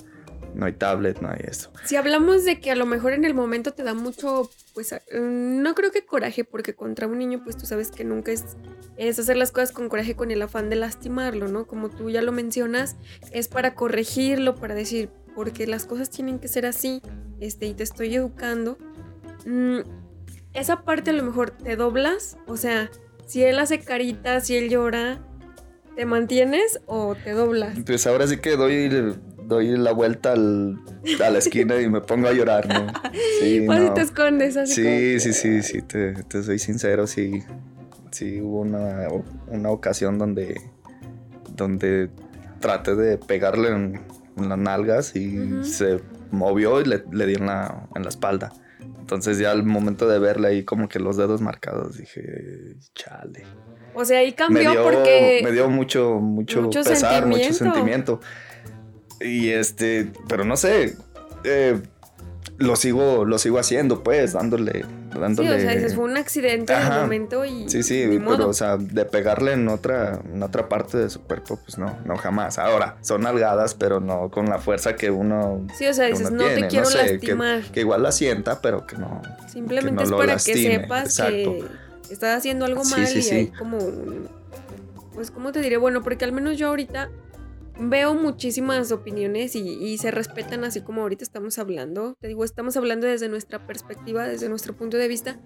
[0.55, 1.71] no hay tablet, no hay esto.
[1.85, 5.75] Si hablamos de que a lo mejor en el momento te da mucho, pues no
[5.75, 8.57] creo que coraje, porque contra un niño, pues tú sabes que nunca es,
[8.97, 11.67] es hacer las cosas con coraje con el afán de lastimarlo, ¿no?
[11.67, 12.97] Como tú ya lo mencionas,
[13.31, 17.03] es para corregirlo, para decir, porque las cosas tienen que ser así,
[17.41, 18.79] este, y te estoy educando.
[19.45, 19.81] Mm,
[20.55, 22.91] esa parte a lo mejor te doblas, o sea,
[23.29, 25.19] si él hace caritas, si él llora,
[25.95, 27.79] ¿te mantienes o te doblas?
[27.87, 28.89] Pues ahora sí que doy,
[29.47, 30.79] doy la vuelta al-
[31.25, 32.93] a la esquina y me pongo a llorar, ¿no?
[33.39, 33.95] Sí, O si no.
[33.95, 37.43] te escondes así Sí, sí, sí, sí, te, te soy sincero, sí,
[38.11, 39.09] sí hubo una,
[39.49, 40.61] una ocasión donde,
[41.55, 42.11] donde
[42.61, 44.01] traté de pegarle en,
[44.37, 48.53] en las nalgas y se movió y le, le di en la, en la espalda.
[49.09, 53.43] Entonces ya al momento de verle ahí como que los dedos marcados dije, chale.
[53.95, 55.41] O sea, ahí Me cambió dio, porque...
[55.43, 57.65] me dio mucho, mucho, Mucho pesar, mucho sentimiento.
[57.65, 58.21] sentimiento.
[59.23, 60.95] Y este, pero no sé,
[61.45, 61.81] eh,
[62.59, 65.57] lo sigo, lo sigo haciendo, pues, dándole, Sí, dándole.
[65.57, 66.97] o sea, dices, fue un accidente en Ajá.
[66.97, 67.69] el momento y.
[67.69, 68.49] Sí, sí, pero, modo.
[68.49, 72.17] o sea, de pegarle en otra, en otra parte de su cuerpo, pues no, no
[72.17, 72.59] jamás.
[72.59, 75.67] Ahora, son algadas, pero no con la fuerza que uno.
[75.77, 77.63] Sí, o sea, dices, no te quiero sé, lastimar.
[77.73, 79.23] Que, igual la sienta, pero que no.
[79.47, 81.33] Simplemente no es para lastime, que sepas exacto.
[82.07, 83.35] que estás haciendo algo Sí, mal sí, y sí.
[83.35, 83.79] hay como
[85.15, 85.77] Pues, ¿cómo te diré?
[85.79, 87.09] Bueno, porque al menos yo ahorita
[87.79, 92.15] veo muchísimas opiniones y, y se respetan así como ahorita estamos hablando.
[92.21, 95.41] Te digo, estamos hablando desde nuestra perspectiva, desde nuestro punto de vista.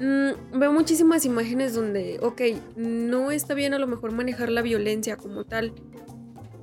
[0.00, 2.40] Mm, veo muchísimas imágenes donde, ok,
[2.76, 5.74] no está bien a lo mejor manejar la violencia como tal.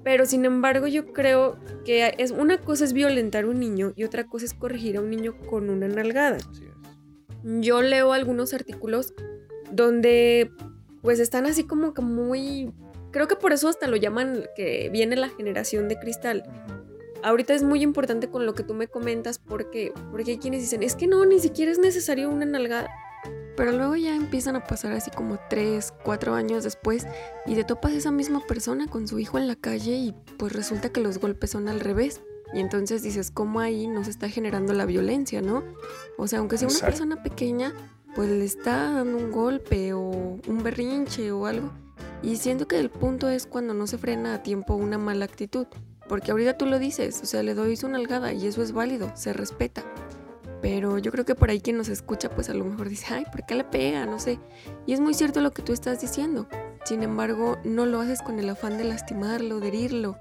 [0.03, 4.03] Pero sin embargo yo creo que es una cosa es violentar a un niño y
[4.03, 6.37] otra cosa es corregir a un niño con una nalgada.
[7.43, 9.13] Yo leo algunos artículos
[9.71, 10.51] donde
[11.01, 12.73] pues están así como que muy...
[13.11, 16.43] Creo que por eso hasta lo llaman que viene la generación de cristal.
[17.23, 20.83] Ahorita es muy importante con lo que tú me comentas porque, porque hay quienes dicen,
[20.83, 22.89] es que no, ni siquiera es necesario una nalgada.
[23.57, 27.05] Pero luego ya empiezan a pasar así como 3, 4 años después
[27.45, 30.89] y te topas esa misma persona con su hijo en la calle y pues resulta
[30.89, 32.21] que los golpes son al revés.
[32.53, 35.63] Y entonces dices, ¿cómo ahí no se está generando la violencia, no?
[36.17, 37.73] O sea, aunque sea una persona pequeña,
[38.15, 41.71] pues le está dando un golpe o un berrinche o algo.
[42.21, 45.67] Y siento que el punto es cuando no se frena a tiempo una mala actitud.
[46.07, 49.11] Porque ahorita tú lo dices, o sea, le doy su nalgada y eso es válido,
[49.15, 49.83] se respeta.
[50.61, 53.25] Pero yo creo que por ahí quien nos escucha, pues a lo mejor dice, ay,
[53.31, 54.05] ¿por qué le pega?
[54.05, 54.39] No sé.
[54.85, 56.47] Y es muy cierto lo que tú estás diciendo.
[56.83, 60.17] Sin embargo, no lo haces con el afán de lastimarlo, de herirlo,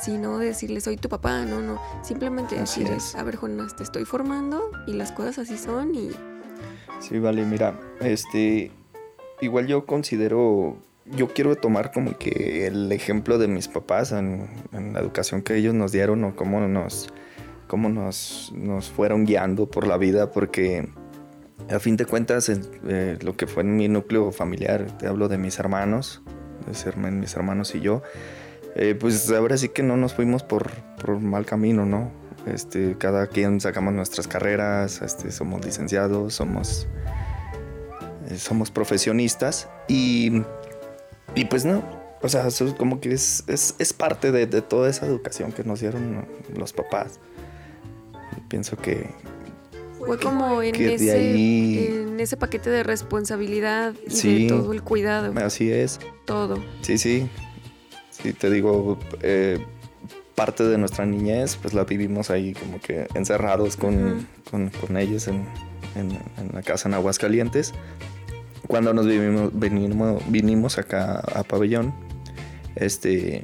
[0.00, 1.80] sino de decirle, soy tu papá, no, no.
[2.02, 3.14] Simplemente es.
[3.14, 6.10] a ver, Jonas, te estoy formando y las cosas así son y
[7.00, 8.72] Sí, vale, mira, este,
[9.40, 10.78] igual yo considero,
[11.12, 15.74] yo quiero tomar como que el ejemplo de mis papás en, la educación que ellos
[15.74, 17.08] nos dieron o cómo nos,
[17.66, 20.88] cómo nos, nos fueron guiando por la vida, porque
[21.70, 25.28] a fin de cuentas en, eh, lo que fue en mi núcleo familiar, te hablo
[25.28, 26.22] de mis hermanos,
[26.66, 28.02] de mis hermanos y yo,
[28.74, 32.12] eh, pues ahora sí que no nos fuimos por, por mal camino, ¿no?
[32.46, 36.86] Este, cada quien sacamos nuestras carreras, este, somos licenciados, somos,
[38.28, 40.42] eh, somos profesionistas y,
[41.34, 41.82] y pues no,
[42.22, 45.52] o sea, eso es como que es, es, es parte de, de toda esa educación
[45.52, 47.20] que nos dieron los papás.
[48.48, 49.08] Pienso que
[49.98, 54.42] fue como en que ese, ahí- en ese paquete de responsabilidad y Sí.
[54.44, 55.98] de todo el cuidado, así es.
[56.24, 56.58] todo.
[56.82, 57.28] Sí, sí.
[58.10, 59.64] Sí, te digo, eh,
[60.34, 64.24] parte de nuestra niñez, pues la vivimos ahí como que encerrados con, Ujú.
[64.50, 65.44] con, con ellos en,
[65.94, 67.74] en- en la casa en Aguascalientes.
[68.68, 71.92] Cuando nos vivimos, venimos, vinimos acá a Pabellón,
[72.76, 73.42] este,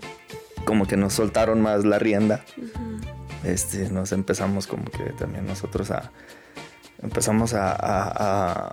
[0.66, 2.44] como que nos soltaron más la rienda.
[3.42, 6.12] Este, nos empezamos como que también nosotros a...
[7.02, 8.72] Empezamos a, a- a-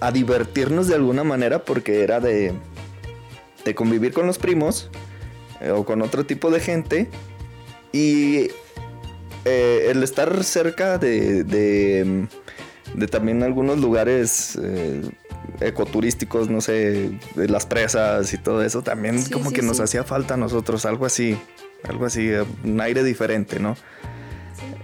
[0.00, 2.52] a divertirnos de alguna manera porque era de,
[3.64, 4.90] de convivir con los primos
[5.60, 7.08] eh, o con otro tipo de gente
[7.92, 8.48] y
[9.44, 12.26] eh, el estar cerca de, de,
[12.94, 15.02] de también algunos lugares eh,
[15.60, 19.78] ecoturísticos, no sé, de las presas y todo eso, también Sí, como sí, que nos
[19.78, 19.82] sí.
[19.82, 21.38] hacía falta a nosotros algo así,
[21.88, 22.30] algo así,
[22.64, 23.76] un aire diferente, ¿no?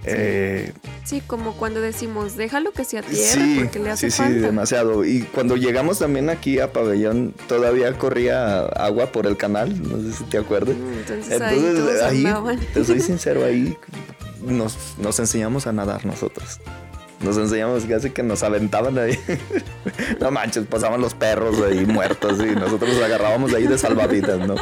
[0.07, 0.71] Eh,
[1.03, 4.39] Sí, como cuando decimos, déjalo que sea tierra sí, porque le hace sí, sí, falta.
[4.47, 5.05] demasiado.
[5.05, 10.17] Y cuando llegamos también aquí a Pabellón, todavía corría agua por el canal, no sé
[10.17, 10.75] si te acuerdas.
[10.75, 12.59] Mm, Entonces, ahí Entonces ahí, andaban.
[12.73, 13.77] te soy sincero, ahí
[14.43, 16.59] nos, nos enseñamos a nadar nosotros.
[17.21, 19.17] Nos enseñamos casi que nos aventaban ahí.
[20.19, 24.55] no manches, pasaban los perros ahí muertos y nosotros los agarrábamos ahí de salvavidas, ¿no?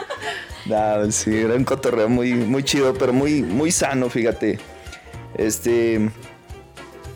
[1.11, 4.59] Sí, era un cotorreo muy, muy chido, pero muy, muy sano, fíjate.
[5.35, 6.09] Este,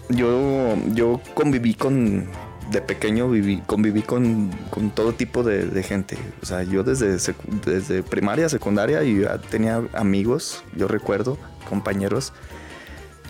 [0.09, 2.29] yo, yo conviví con,
[2.71, 6.17] de pequeño viví, conviví con, con todo tipo de, gente.
[6.41, 7.17] O sea, yo desde,
[7.65, 9.01] desde primaria, secundaria,
[9.49, 11.37] tenía amigos, yo recuerdo,
[11.69, 12.33] compañeros,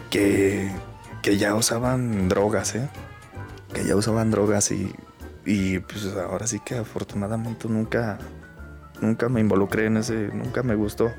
[0.10, 0.72] que,
[1.28, 2.88] que ya usaban drogas, ¿eh?
[3.74, 4.94] Que ya usaban drogas y,
[5.46, 8.18] y pues ahora sí que afortunadamente nunca,
[9.02, 11.12] nunca me involucré en ese, nunca me gustó.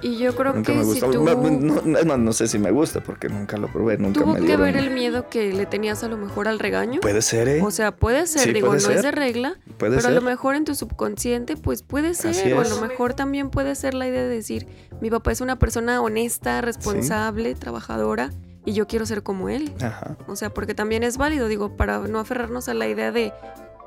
[0.00, 1.12] Y yo creo Nunca que me si gustó.
[1.12, 1.24] tú...
[1.24, 4.90] No, sé si me gusta porque nunca lo probé, nunca Tuvo me que ver el
[4.90, 7.00] miedo que le tenías a lo mejor al regaño.
[7.00, 7.62] Puede ser, ¿eh?
[7.62, 10.22] O sea, puede ser, Sí, digo, puede no es de regla, Puede pero a lo
[10.22, 14.08] mejor en tu subconsciente, pues puede ser, o a lo mejor también puede ser la
[14.08, 14.66] idea de decir,
[15.00, 18.32] mi papá es una persona honesta, responsable, trabajadora,
[18.64, 19.72] y yo quiero ser como él.
[19.82, 20.16] Ajá.
[20.26, 23.32] O sea, porque también es válido, digo, para no aferrarnos a la idea de,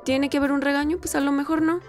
[0.04, 0.98] ¿tiene que haber un regaño?
[0.98, 1.80] Pues a lo mejor no.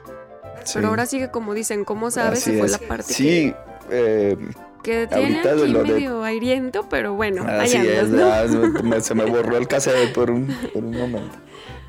[0.64, 0.74] sí.
[0.76, 2.72] Pero ahora sigue como dicen, ¿cómo sabes Así si fue es.
[2.72, 3.54] la parte Sí,
[3.92, 4.38] eh,
[4.84, 8.18] Que tiene Ahorita de aquí lo de- medio airiento, pero bueno, Así andas, es, ¿no?
[8.20, 11.38] ya, se me- se me borró el cassette por un, por un momento.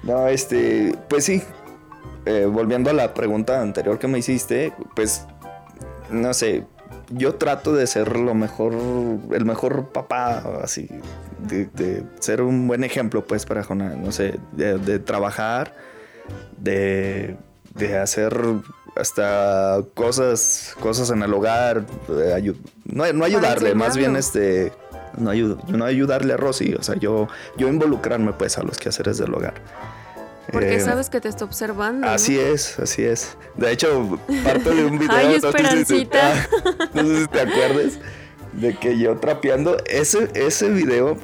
[0.02, 1.42] No, este, pues sí.
[2.26, 5.26] eh, volviendo a la pregunta anterior que me hiciste, pues,
[6.10, 6.66] no sé,
[7.10, 10.88] yo trato de ser lo mejor, el mejor papá, así,
[11.38, 15.74] de, de ser un buen ejemplo, pues, para Jonás, no sé, de, de trabajar,
[16.58, 17.36] de,
[17.74, 18.36] de hacer
[18.96, 24.72] hasta cosas, cosas en el hogar, ayu- no, no ayudarle, más bien este,
[25.16, 25.32] no,
[25.68, 29.54] no ayudarle a Rosy, o sea, yo, yo involucrarme pues a los quehaceres del hogar.
[30.52, 32.06] Porque Eh, sabes que te está observando.
[32.06, 32.12] ¿no?
[32.12, 33.36] Así es, así es.
[33.56, 35.16] De hecho, parte de un video.
[35.16, 36.32] Ay, no sé si te- Esperancita.
[36.80, 37.98] ah, no sé si te acuerdas
[38.54, 39.76] de que yo trapeando.
[39.86, 41.16] Ese, ese video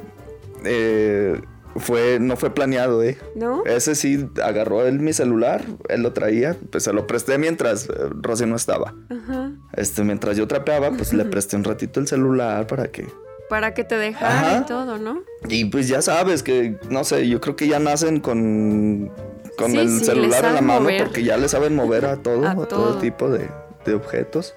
[0.64, 1.40] eh,
[1.76, 3.18] fue, no fue planeado, ¿eh?
[3.34, 3.64] ¿No?
[3.64, 7.92] Ese sí agarró él mi celular, él lo traía, pues se lo presté mientras eh,
[8.20, 8.94] Rosy no estaba.
[9.10, 9.52] Ajá.
[9.72, 13.06] Este, mientras yo trapeaba, pues le presté un ratito el celular para que
[13.48, 14.58] Para que te dejara Ajá.
[14.62, 15.22] y todo, ¿no?
[15.48, 19.10] y pues ya sabes que, no sé, yo creo que ya nacen con,
[19.58, 21.04] con Sí, el sí, celular en la mano mover.
[21.04, 22.98] porque ya le saben mover a todo, A a, todo todo.
[22.98, 23.48] tipo de,
[23.84, 24.54] de objetos,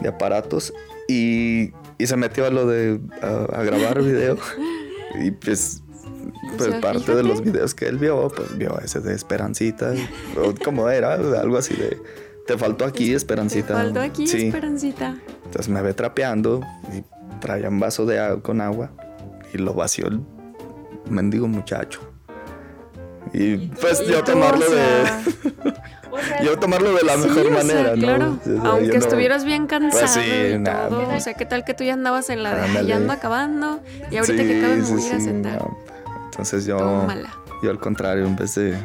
[0.00, 0.72] de aparatos.
[1.08, 4.38] Y, y se metió a lo de a, a grabar video.
[5.20, 5.82] y pues,
[6.56, 7.16] pues sea, parte fíjate.
[7.16, 9.92] de los videos que él vio, pues vio ese de Esperancita.
[10.36, 11.98] o como era, algo así de...
[12.46, 13.72] Te faltó aquí, Te Esperancita.
[13.74, 14.46] faltó aquí, Sí.
[14.48, 15.16] Esperancita.
[15.46, 16.60] Entonces me ve trapeando
[16.92, 17.02] y
[17.44, 18.90] traía un vaso de agua con agua
[19.52, 20.20] y lo vació el
[21.10, 22.00] mendigo muchacho.
[23.34, 25.22] Y pues Y yo tú, tomarlo o de sea,
[26.10, 28.02] o sea, yo tomarlo de la sí, mejor o sea, manera, ¿no?
[28.02, 28.38] claro.
[28.40, 30.20] O sea, yo Aunque no- estuvieras bien cansado sí,
[30.54, 30.88] y nada.
[30.88, 31.08] todo.
[31.14, 33.80] O sea, ¿qué tal que tú ya andabas en la de ya ando acabando?
[34.10, 35.58] Y ahorita Sí, que me sí, voy a sentar.
[35.58, 35.78] no.
[36.26, 37.30] Entonces yo Tómala.
[37.62, 38.78] yo al contrario, en vez de, de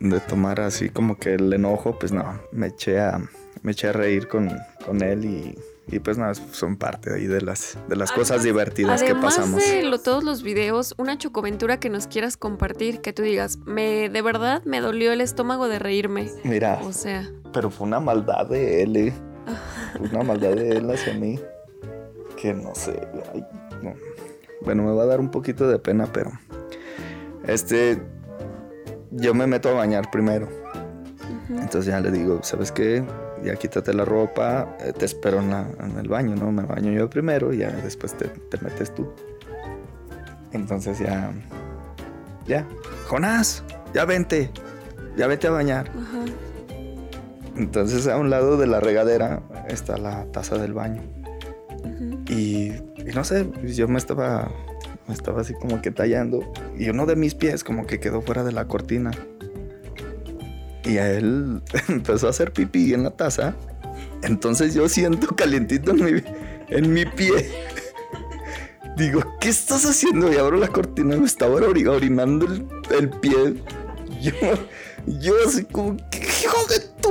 [0.00, 3.20] de tomar así como que el enojo, pues no, me eché a
[3.62, 4.50] me eché a reír con,
[4.84, 5.58] con él y,
[5.88, 9.36] y pues nada, son parte ahí de las de las cosas Además- divertidas que Además
[9.36, 9.60] pasamos.
[9.64, 14.08] de lo- todos los videos, una chocoventura que nos quieras compartir, que tú digas, me
[14.08, 16.30] de verdad me dolió el estómago de reírme.
[16.44, 19.12] Mira, O sea, Pero fue una maldad de él, eh.
[20.12, 21.38] Una maldad de él hacia mí.
[22.36, 23.00] Que no sé.
[23.32, 23.44] ay,
[23.82, 23.94] no.
[24.62, 26.32] Bueno, me va a dar un poquito de pena, pero.
[27.46, 28.02] Este.
[29.12, 30.48] Yo me meto a bañar primero.
[31.48, 33.04] Entonces ya le digo, ¿sabes qué?
[33.44, 36.50] Ya quítate la ropa, eh, te espero en, la- en el baño, ¿no?
[36.52, 39.12] Me baño yo primero y ya después te, te metes tú.
[40.52, 41.32] Entonces ya.
[42.46, 42.66] Ya.
[43.08, 43.62] Jonás,
[43.92, 44.50] ya vente.
[45.16, 45.88] Ya vete a bañar.
[45.90, 46.24] ajá.
[47.56, 51.02] Entonces a un lado de la regadera está la taza del baño.
[52.28, 54.50] Y, y no sé, yo me estaba,
[55.08, 56.40] me estaba así como que tallando.
[56.76, 59.10] Y uno de mis pies como que quedó fuera de la cortina.
[60.86, 63.54] Y él empezó a hacer pipí en la taza.
[64.22, 66.22] Entonces yo siento calientito en mi,
[66.68, 67.50] en mi pie.
[68.96, 70.32] Digo, ¿qué estás haciendo?
[70.32, 72.46] Y abro la cortina y me estaba ori- orinando
[72.90, 73.62] el, pie.
[74.22, 74.32] Yo,
[75.06, 77.10] yo así como, "¿Qué hijo de tu...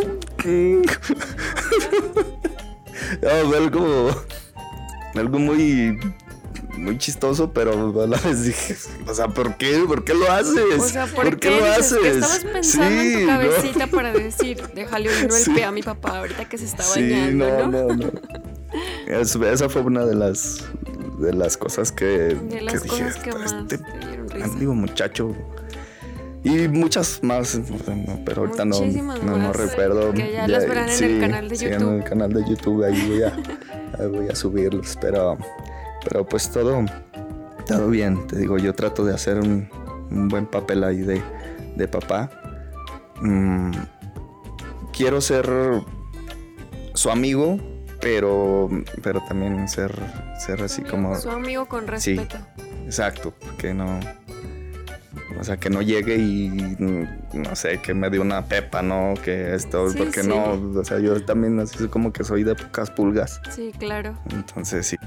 [5.16, 6.00] Algo muy,
[6.78, 8.76] muy chistoso, pero a la vez dije,
[9.08, 9.84] o sea, ¿por qué?
[9.88, 10.56] ¿Por qué lo haces?
[10.80, 11.98] O sea, ¿por, qué, qué, lo haces?
[12.02, 13.28] ¿Qué estabas pensando en Sí, tu no.
[13.28, 15.52] cabecita para decir, déjale oírlo el Sí.
[15.52, 17.88] pie a mi papá ahorita que se está Sí, bañando, no, ¿no?
[17.88, 18.12] no, no.
[19.08, 20.66] Es- esa fue una de las,
[21.20, 23.80] de las cosas que, De las que cosas dije, que más este.
[24.60, 25.34] Digo, muchacho.
[26.44, 30.14] Y muchas más, no, pero ahorita no, Muchísimas no, no recuerdo.
[30.14, 31.96] que ya las verán en el canal de sí, en YouTube.
[31.96, 33.34] el canal de YouTube, ahí voy a,
[34.00, 34.96] ahí voy a subirlos.
[35.02, 35.40] Pero,
[36.06, 36.86] pero pues todo,
[37.68, 38.26] todo bien.
[38.28, 39.68] Te digo, yo trato de hacer un,
[40.12, 41.22] un buen papel ahí de,
[41.76, 42.30] de papá.
[43.22, 43.72] Mm,
[44.94, 45.50] quiero ser
[46.94, 47.58] su amigo,
[48.02, 48.70] pero,
[49.04, 49.94] pero también ser,
[50.46, 51.16] ser así como...
[51.16, 52.16] Su amigo con Sí.
[52.16, 52.38] respeto.
[52.86, 54.00] Exacto, que no.
[55.40, 56.50] O sea, que no llegue y
[57.34, 59.16] no sé, que me dé una pepa, ¿no?
[59.24, 60.28] Que esto, Sí, porque sí.
[60.30, 63.42] no, o sea, yo también así como que soy de pocas pulgas.
[63.50, 64.18] Sí, claro.
[64.32, 64.98] Entonces sí.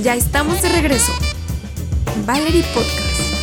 [0.00, 1.12] Ya estamos de regreso.
[2.20, 3.34] Valerie Podcast.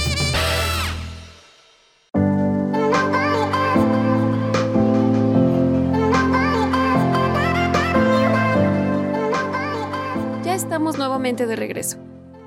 [10.43, 11.97] Ya estamos nuevamente de regreso.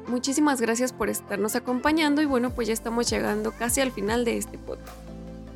[0.07, 4.39] Muchísimas gracias por estarnos acompañando y bueno, pues ya estamos llegando casi al final de
[4.39, 4.97] este podcast.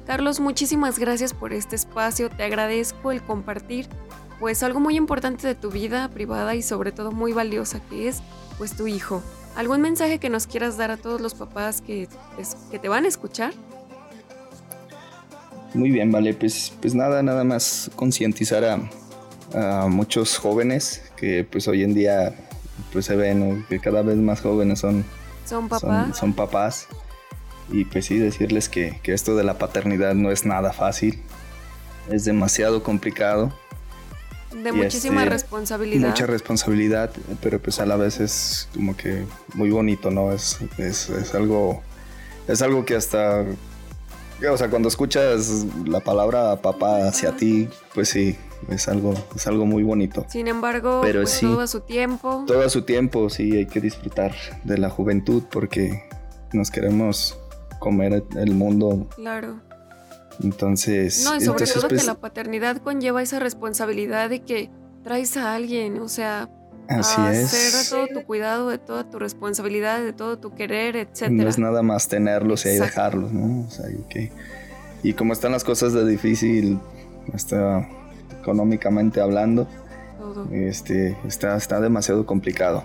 [0.06, 3.88] Carlos, muchísimas gracias por este espacio, te agradezco el compartir
[4.38, 8.20] pues algo muy importante de tu vida privada y sobre todo muy valiosa que es
[8.58, 9.22] pues tu hijo.
[9.56, 12.08] ¿Algún mensaje que nos quieras dar a todos los papás que,
[12.70, 13.52] que te van a escuchar?
[15.74, 18.78] Muy bien, vale, pues, pues nada, nada más concientizar a,
[19.54, 22.34] a muchos jóvenes que pues hoy en día
[22.92, 23.66] pues se ven ¿no?
[23.68, 25.04] que cada vez más jóvenes son,
[25.44, 26.06] Son papás.
[26.06, 26.88] son, son papás
[27.70, 31.22] y pues sí decirles que, que esto de la paternidad no es nada fácil,
[32.10, 33.52] es demasiado complicado,
[34.62, 36.08] de y muchísima este, responsabilidad.
[36.08, 37.10] mucha responsabilidad,
[37.42, 40.32] pero pues a la vez es como que muy bonito, ¿no?
[40.32, 41.82] Es, es, es algo,
[42.48, 43.44] es algo que hasta,
[44.50, 48.36] o sea, cuando escuchas la palabra papá hacia ti, pues sí,
[48.68, 50.26] es algo, es algo muy bonito.
[50.28, 51.46] Sin embargo, Pero pues, sí.
[51.46, 52.44] todo a su tiempo.
[52.46, 54.34] Todo a su tiempo, sí, hay que disfrutar
[54.64, 56.02] de la juventud porque
[56.52, 57.38] nos queremos
[57.78, 59.08] comer el mundo.
[59.16, 59.60] Claro.
[60.42, 64.70] Entonces, No, y sobre entonces, todo pues, que la paternidad conlleva esa responsabilidad de que
[65.02, 66.48] traes a alguien, o sea,
[66.88, 67.44] así a es.
[67.52, 71.48] hacer de todo tu cuidado, de toda tu responsabilidad, de todo tu querer, No etcétera.
[71.48, 72.94] es nada más tenerlos y ahí Exacto.
[72.96, 73.66] dejarlos, ¿no?
[73.66, 74.30] O sea, que-
[75.02, 76.78] Y como están las cosas de difícil,
[77.32, 77.88] está
[78.40, 79.68] económicamente hablando,
[80.18, 80.48] Todo.
[80.52, 82.84] este, está, está demasiado complicado.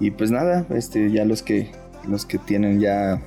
[0.00, 1.70] Y pues nada, este, ya los que,
[2.06, 3.20] los que tienen ya,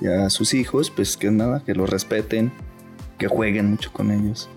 [0.00, 2.52] ya sus hijos, pues que nada, que los respeten,
[3.18, 4.48] que jueguen mucho con ellos,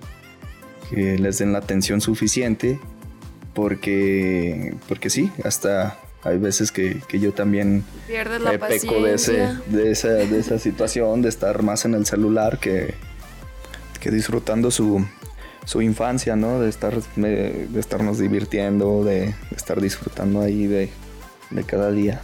[0.90, 2.80] que les den la atención suficiente,
[3.54, 9.56] porque, porque sí, hasta hay veces que, que yo también Pierdes la peco de, ese,
[9.68, 12.96] de, esa, de esa situación, de estar más en el celular que,
[14.00, 15.06] que disfrutando su,
[15.66, 16.60] su infancia, ¿no?
[16.60, 20.90] De, estar, de, de estarnos divirtiendo, de, de estar disfrutando ahí de,
[21.50, 22.22] de cada día,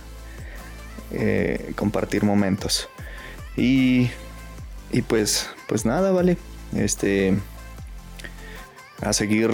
[1.12, 2.90] eh, compartir momentos.
[3.56, 4.10] Y,
[4.92, 6.38] y pues, pues nada, vale.
[6.76, 7.36] Este,
[9.02, 9.52] a seguir,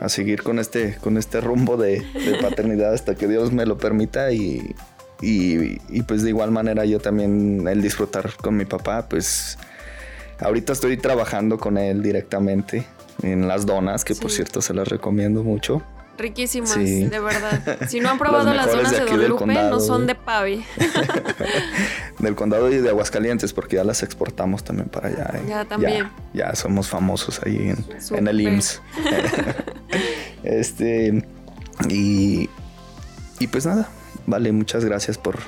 [0.00, 3.78] a seguir con este, con este rumbo de, de paternidad hasta que Dios me lo
[3.78, 4.74] permita y,
[5.20, 9.58] y, y, pues de igual manera yo también el disfrutar con mi papá, pues
[10.40, 12.84] ahorita estoy trabajando con él directamente
[13.22, 15.82] en las donas, que por cierto se las recomiendo mucho.
[16.16, 17.06] Riquísimas, Sí.
[17.06, 17.78] de verdad.
[17.88, 20.64] Si no han probado las, donas de Don Lupe, no son de pavi.
[22.24, 25.30] Del condado y de Aguascalientes, porque ya las exportamos también para allá.
[25.34, 25.42] ¿eh?
[25.48, 26.10] Ya, también.
[26.32, 27.84] Ya, ya somos famosos ahí en,
[28.16, 28.40] en el.
[28.40, 28.80] IMSS.
[30.42, 31.24] este,
[31.88, 32.48] y,
[33.38, 33.88] y pues nada,
[34.26, 35.38] vale, muchas gracias por,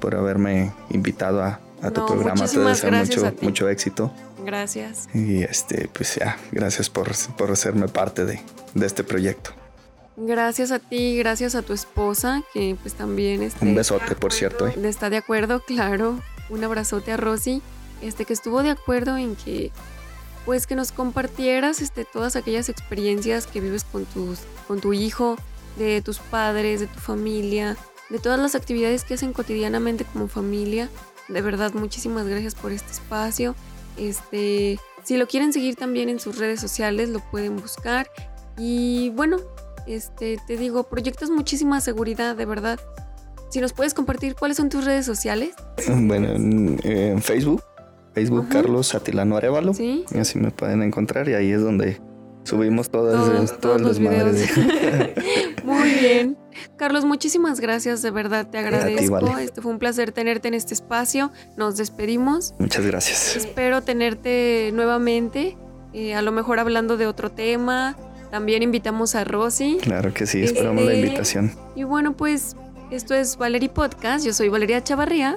[0.00, 2.46] por haberme invitado a, a tu No, programa.
[2.46, 4.12] Te deseo mucho, mucho éxito.
[4.44, 5.08] Gracias.
[5.14, 8.40] Y este, pues ya, gracias por, por hacerme parte de,
[8.74, 9.50] de este proyecto.
[10.16, 14.68] Gracias a ti, gracias a tu esposa, que pues también este, Un besote, por cierto.
[14.68, 14.74] ¿eh?
[14.84, 16.20] está de acuerdo, claro.
[16.50, 17.62] Un abrazote a Rosy,
[18.00, 19.72] este, que estuvo de acuerdo en que
[20.44, 25.36] pues que nos compartieras este, todas aquellas experiencias que vives con, tus, con tu hijo,
[25.78, 27.76] de tus padres, de tu familia,
[28.10, 30.90] de todas las actividades que hacen cotidianamente como familia.
[31.28, 33.56] De verdad, muchísimas gracias por este espacio.
[33.96, 38.10] Este, si lo quieren seguir también en sus redes sociales, lo pueden buscar.
[38.58, 39.38] Y bueno,
[39.86, 42.78] este, te digo, proyectas muchísima seguridad, de verdad.
[43.50, 45.54] Si nos puedes compartir cuáles son tus redes sociales,
[45.88, 47.62] Bueno, en, en Facebook,
[48.14, 48.62] Facebook Ajá.
[48.62, 49.74] Carlos Atilano Arevalo.
[49.74, 50.04] ¿sí?
[50.12, 52.00] Y así me pueden encontrar y ahí es donde
[52.44, 54.34] subimos todo, Todos- todos los videos.
[54.34, 55.14] de-
[55.64, 56.36] Muy bien.
[56.76, 59.12] Carlos, muchísimas gracias, de verdad te agradezco.
[59.20, 59.44] vale.
[59.44, 61.30] Este fue un placer tenerte en este espacio.
[61.56, 62.54] Nos despedimos.
[62.58, 63.36] Muchas gracias.
[63.36, 65.56] Espero tenerte nuevamente,
[65.92, 67.96] eh, a lo mejor hablando de otro tema.
[68.34, 69.78] También invitamos a Rosy.
[69.80, 71.52] Claro que sí, esperamos la Este- invitación.
[71.76, 72.56] Y bueno, pues
[72.90, 74.26] esto es Valerie Podcast.
[74.26, 75.36] Yo soy Valeria Chavarría.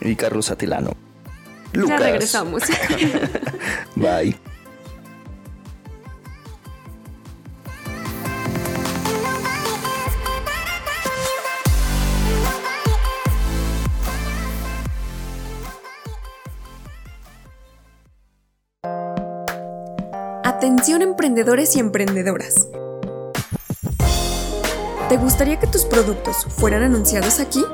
[0.00, 0.90] Y Carlos Atilano.
[1.72, 2.00] Ya Lucas.
[2.00, 2.62] regresamos.
[3.96, 4.36] Bye.
[20.88, 22.66] Emprendedores y emprendedoras.
[25.08, 27.64] ¿Te gustaría que tus productos fueran anunciados aquí?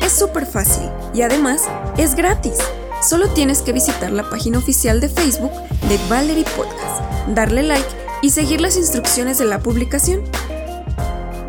[0.00, 1.68] Es súper fácil y además
[1.98, 2.56] es gratis.
[3.02, 5.52] Solo tienes que visitar la página oficial de Facebook
[5.88, 7.86] de Valerie Podcast, darle like
[8.22, 10.22] y seguir las instrucciones de la publicación.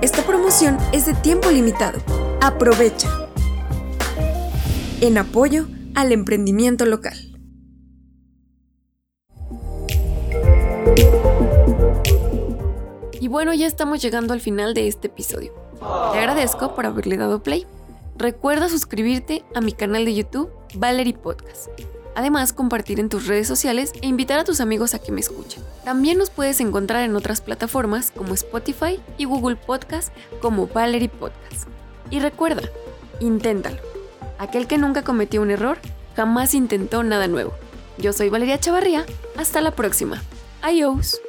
[0.01, 2.01] Esta promoción es de tiempo limitado.
[2.41, 3.09] Aprovecha.
[4.99, 5.65] En apoyo
[5.95, 7.32] al emprendimiento local.
[13.19, 15.53] Y bueno, ya estamos llegando al final de este episodio.
[16.11, 17.65] Te agradezco por haberle dado play.
[18.17, 21.69] Recuerda suscribirte a mi canal de YouTube, Valerie Podcast.
[22.15, 25.63] Además, compartir en tus redes sociales e invitar a tus amigos a que me escuchen.
[25.83, 31.67] También nos puedes encontrar en otras plataformas como Spotify y Google Podcast como Valerie Podcast.
[32.11, 32.61] Y recuerda,
[33.19, 33.77] inténtalo.
[34.37, 35.79] Aquel que nunca cometió un error,
[36.15, 37.53] jamás intentó nada nuevo.
[37.97, 39.05] Yo soy Valeria Chavarría.
[39.37, 40.21] Hasta la próxima.
[40.63, 41.19] Adiós.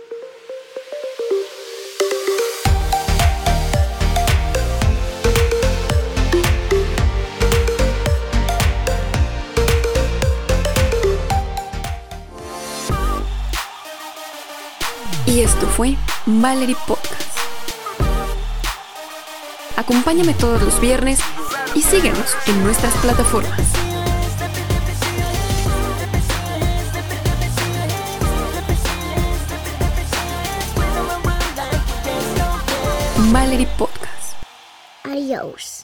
[15.26, 17.12] Y esto fue Valerie Podcast.
[19.76, 21.18] Acompáñame todos los viernes
[21.74, 23.84] y síguenos en nuestras plataformas.
[33.33, 34.37] Valerie Podcast.
[35.05, 35.84] Adiós.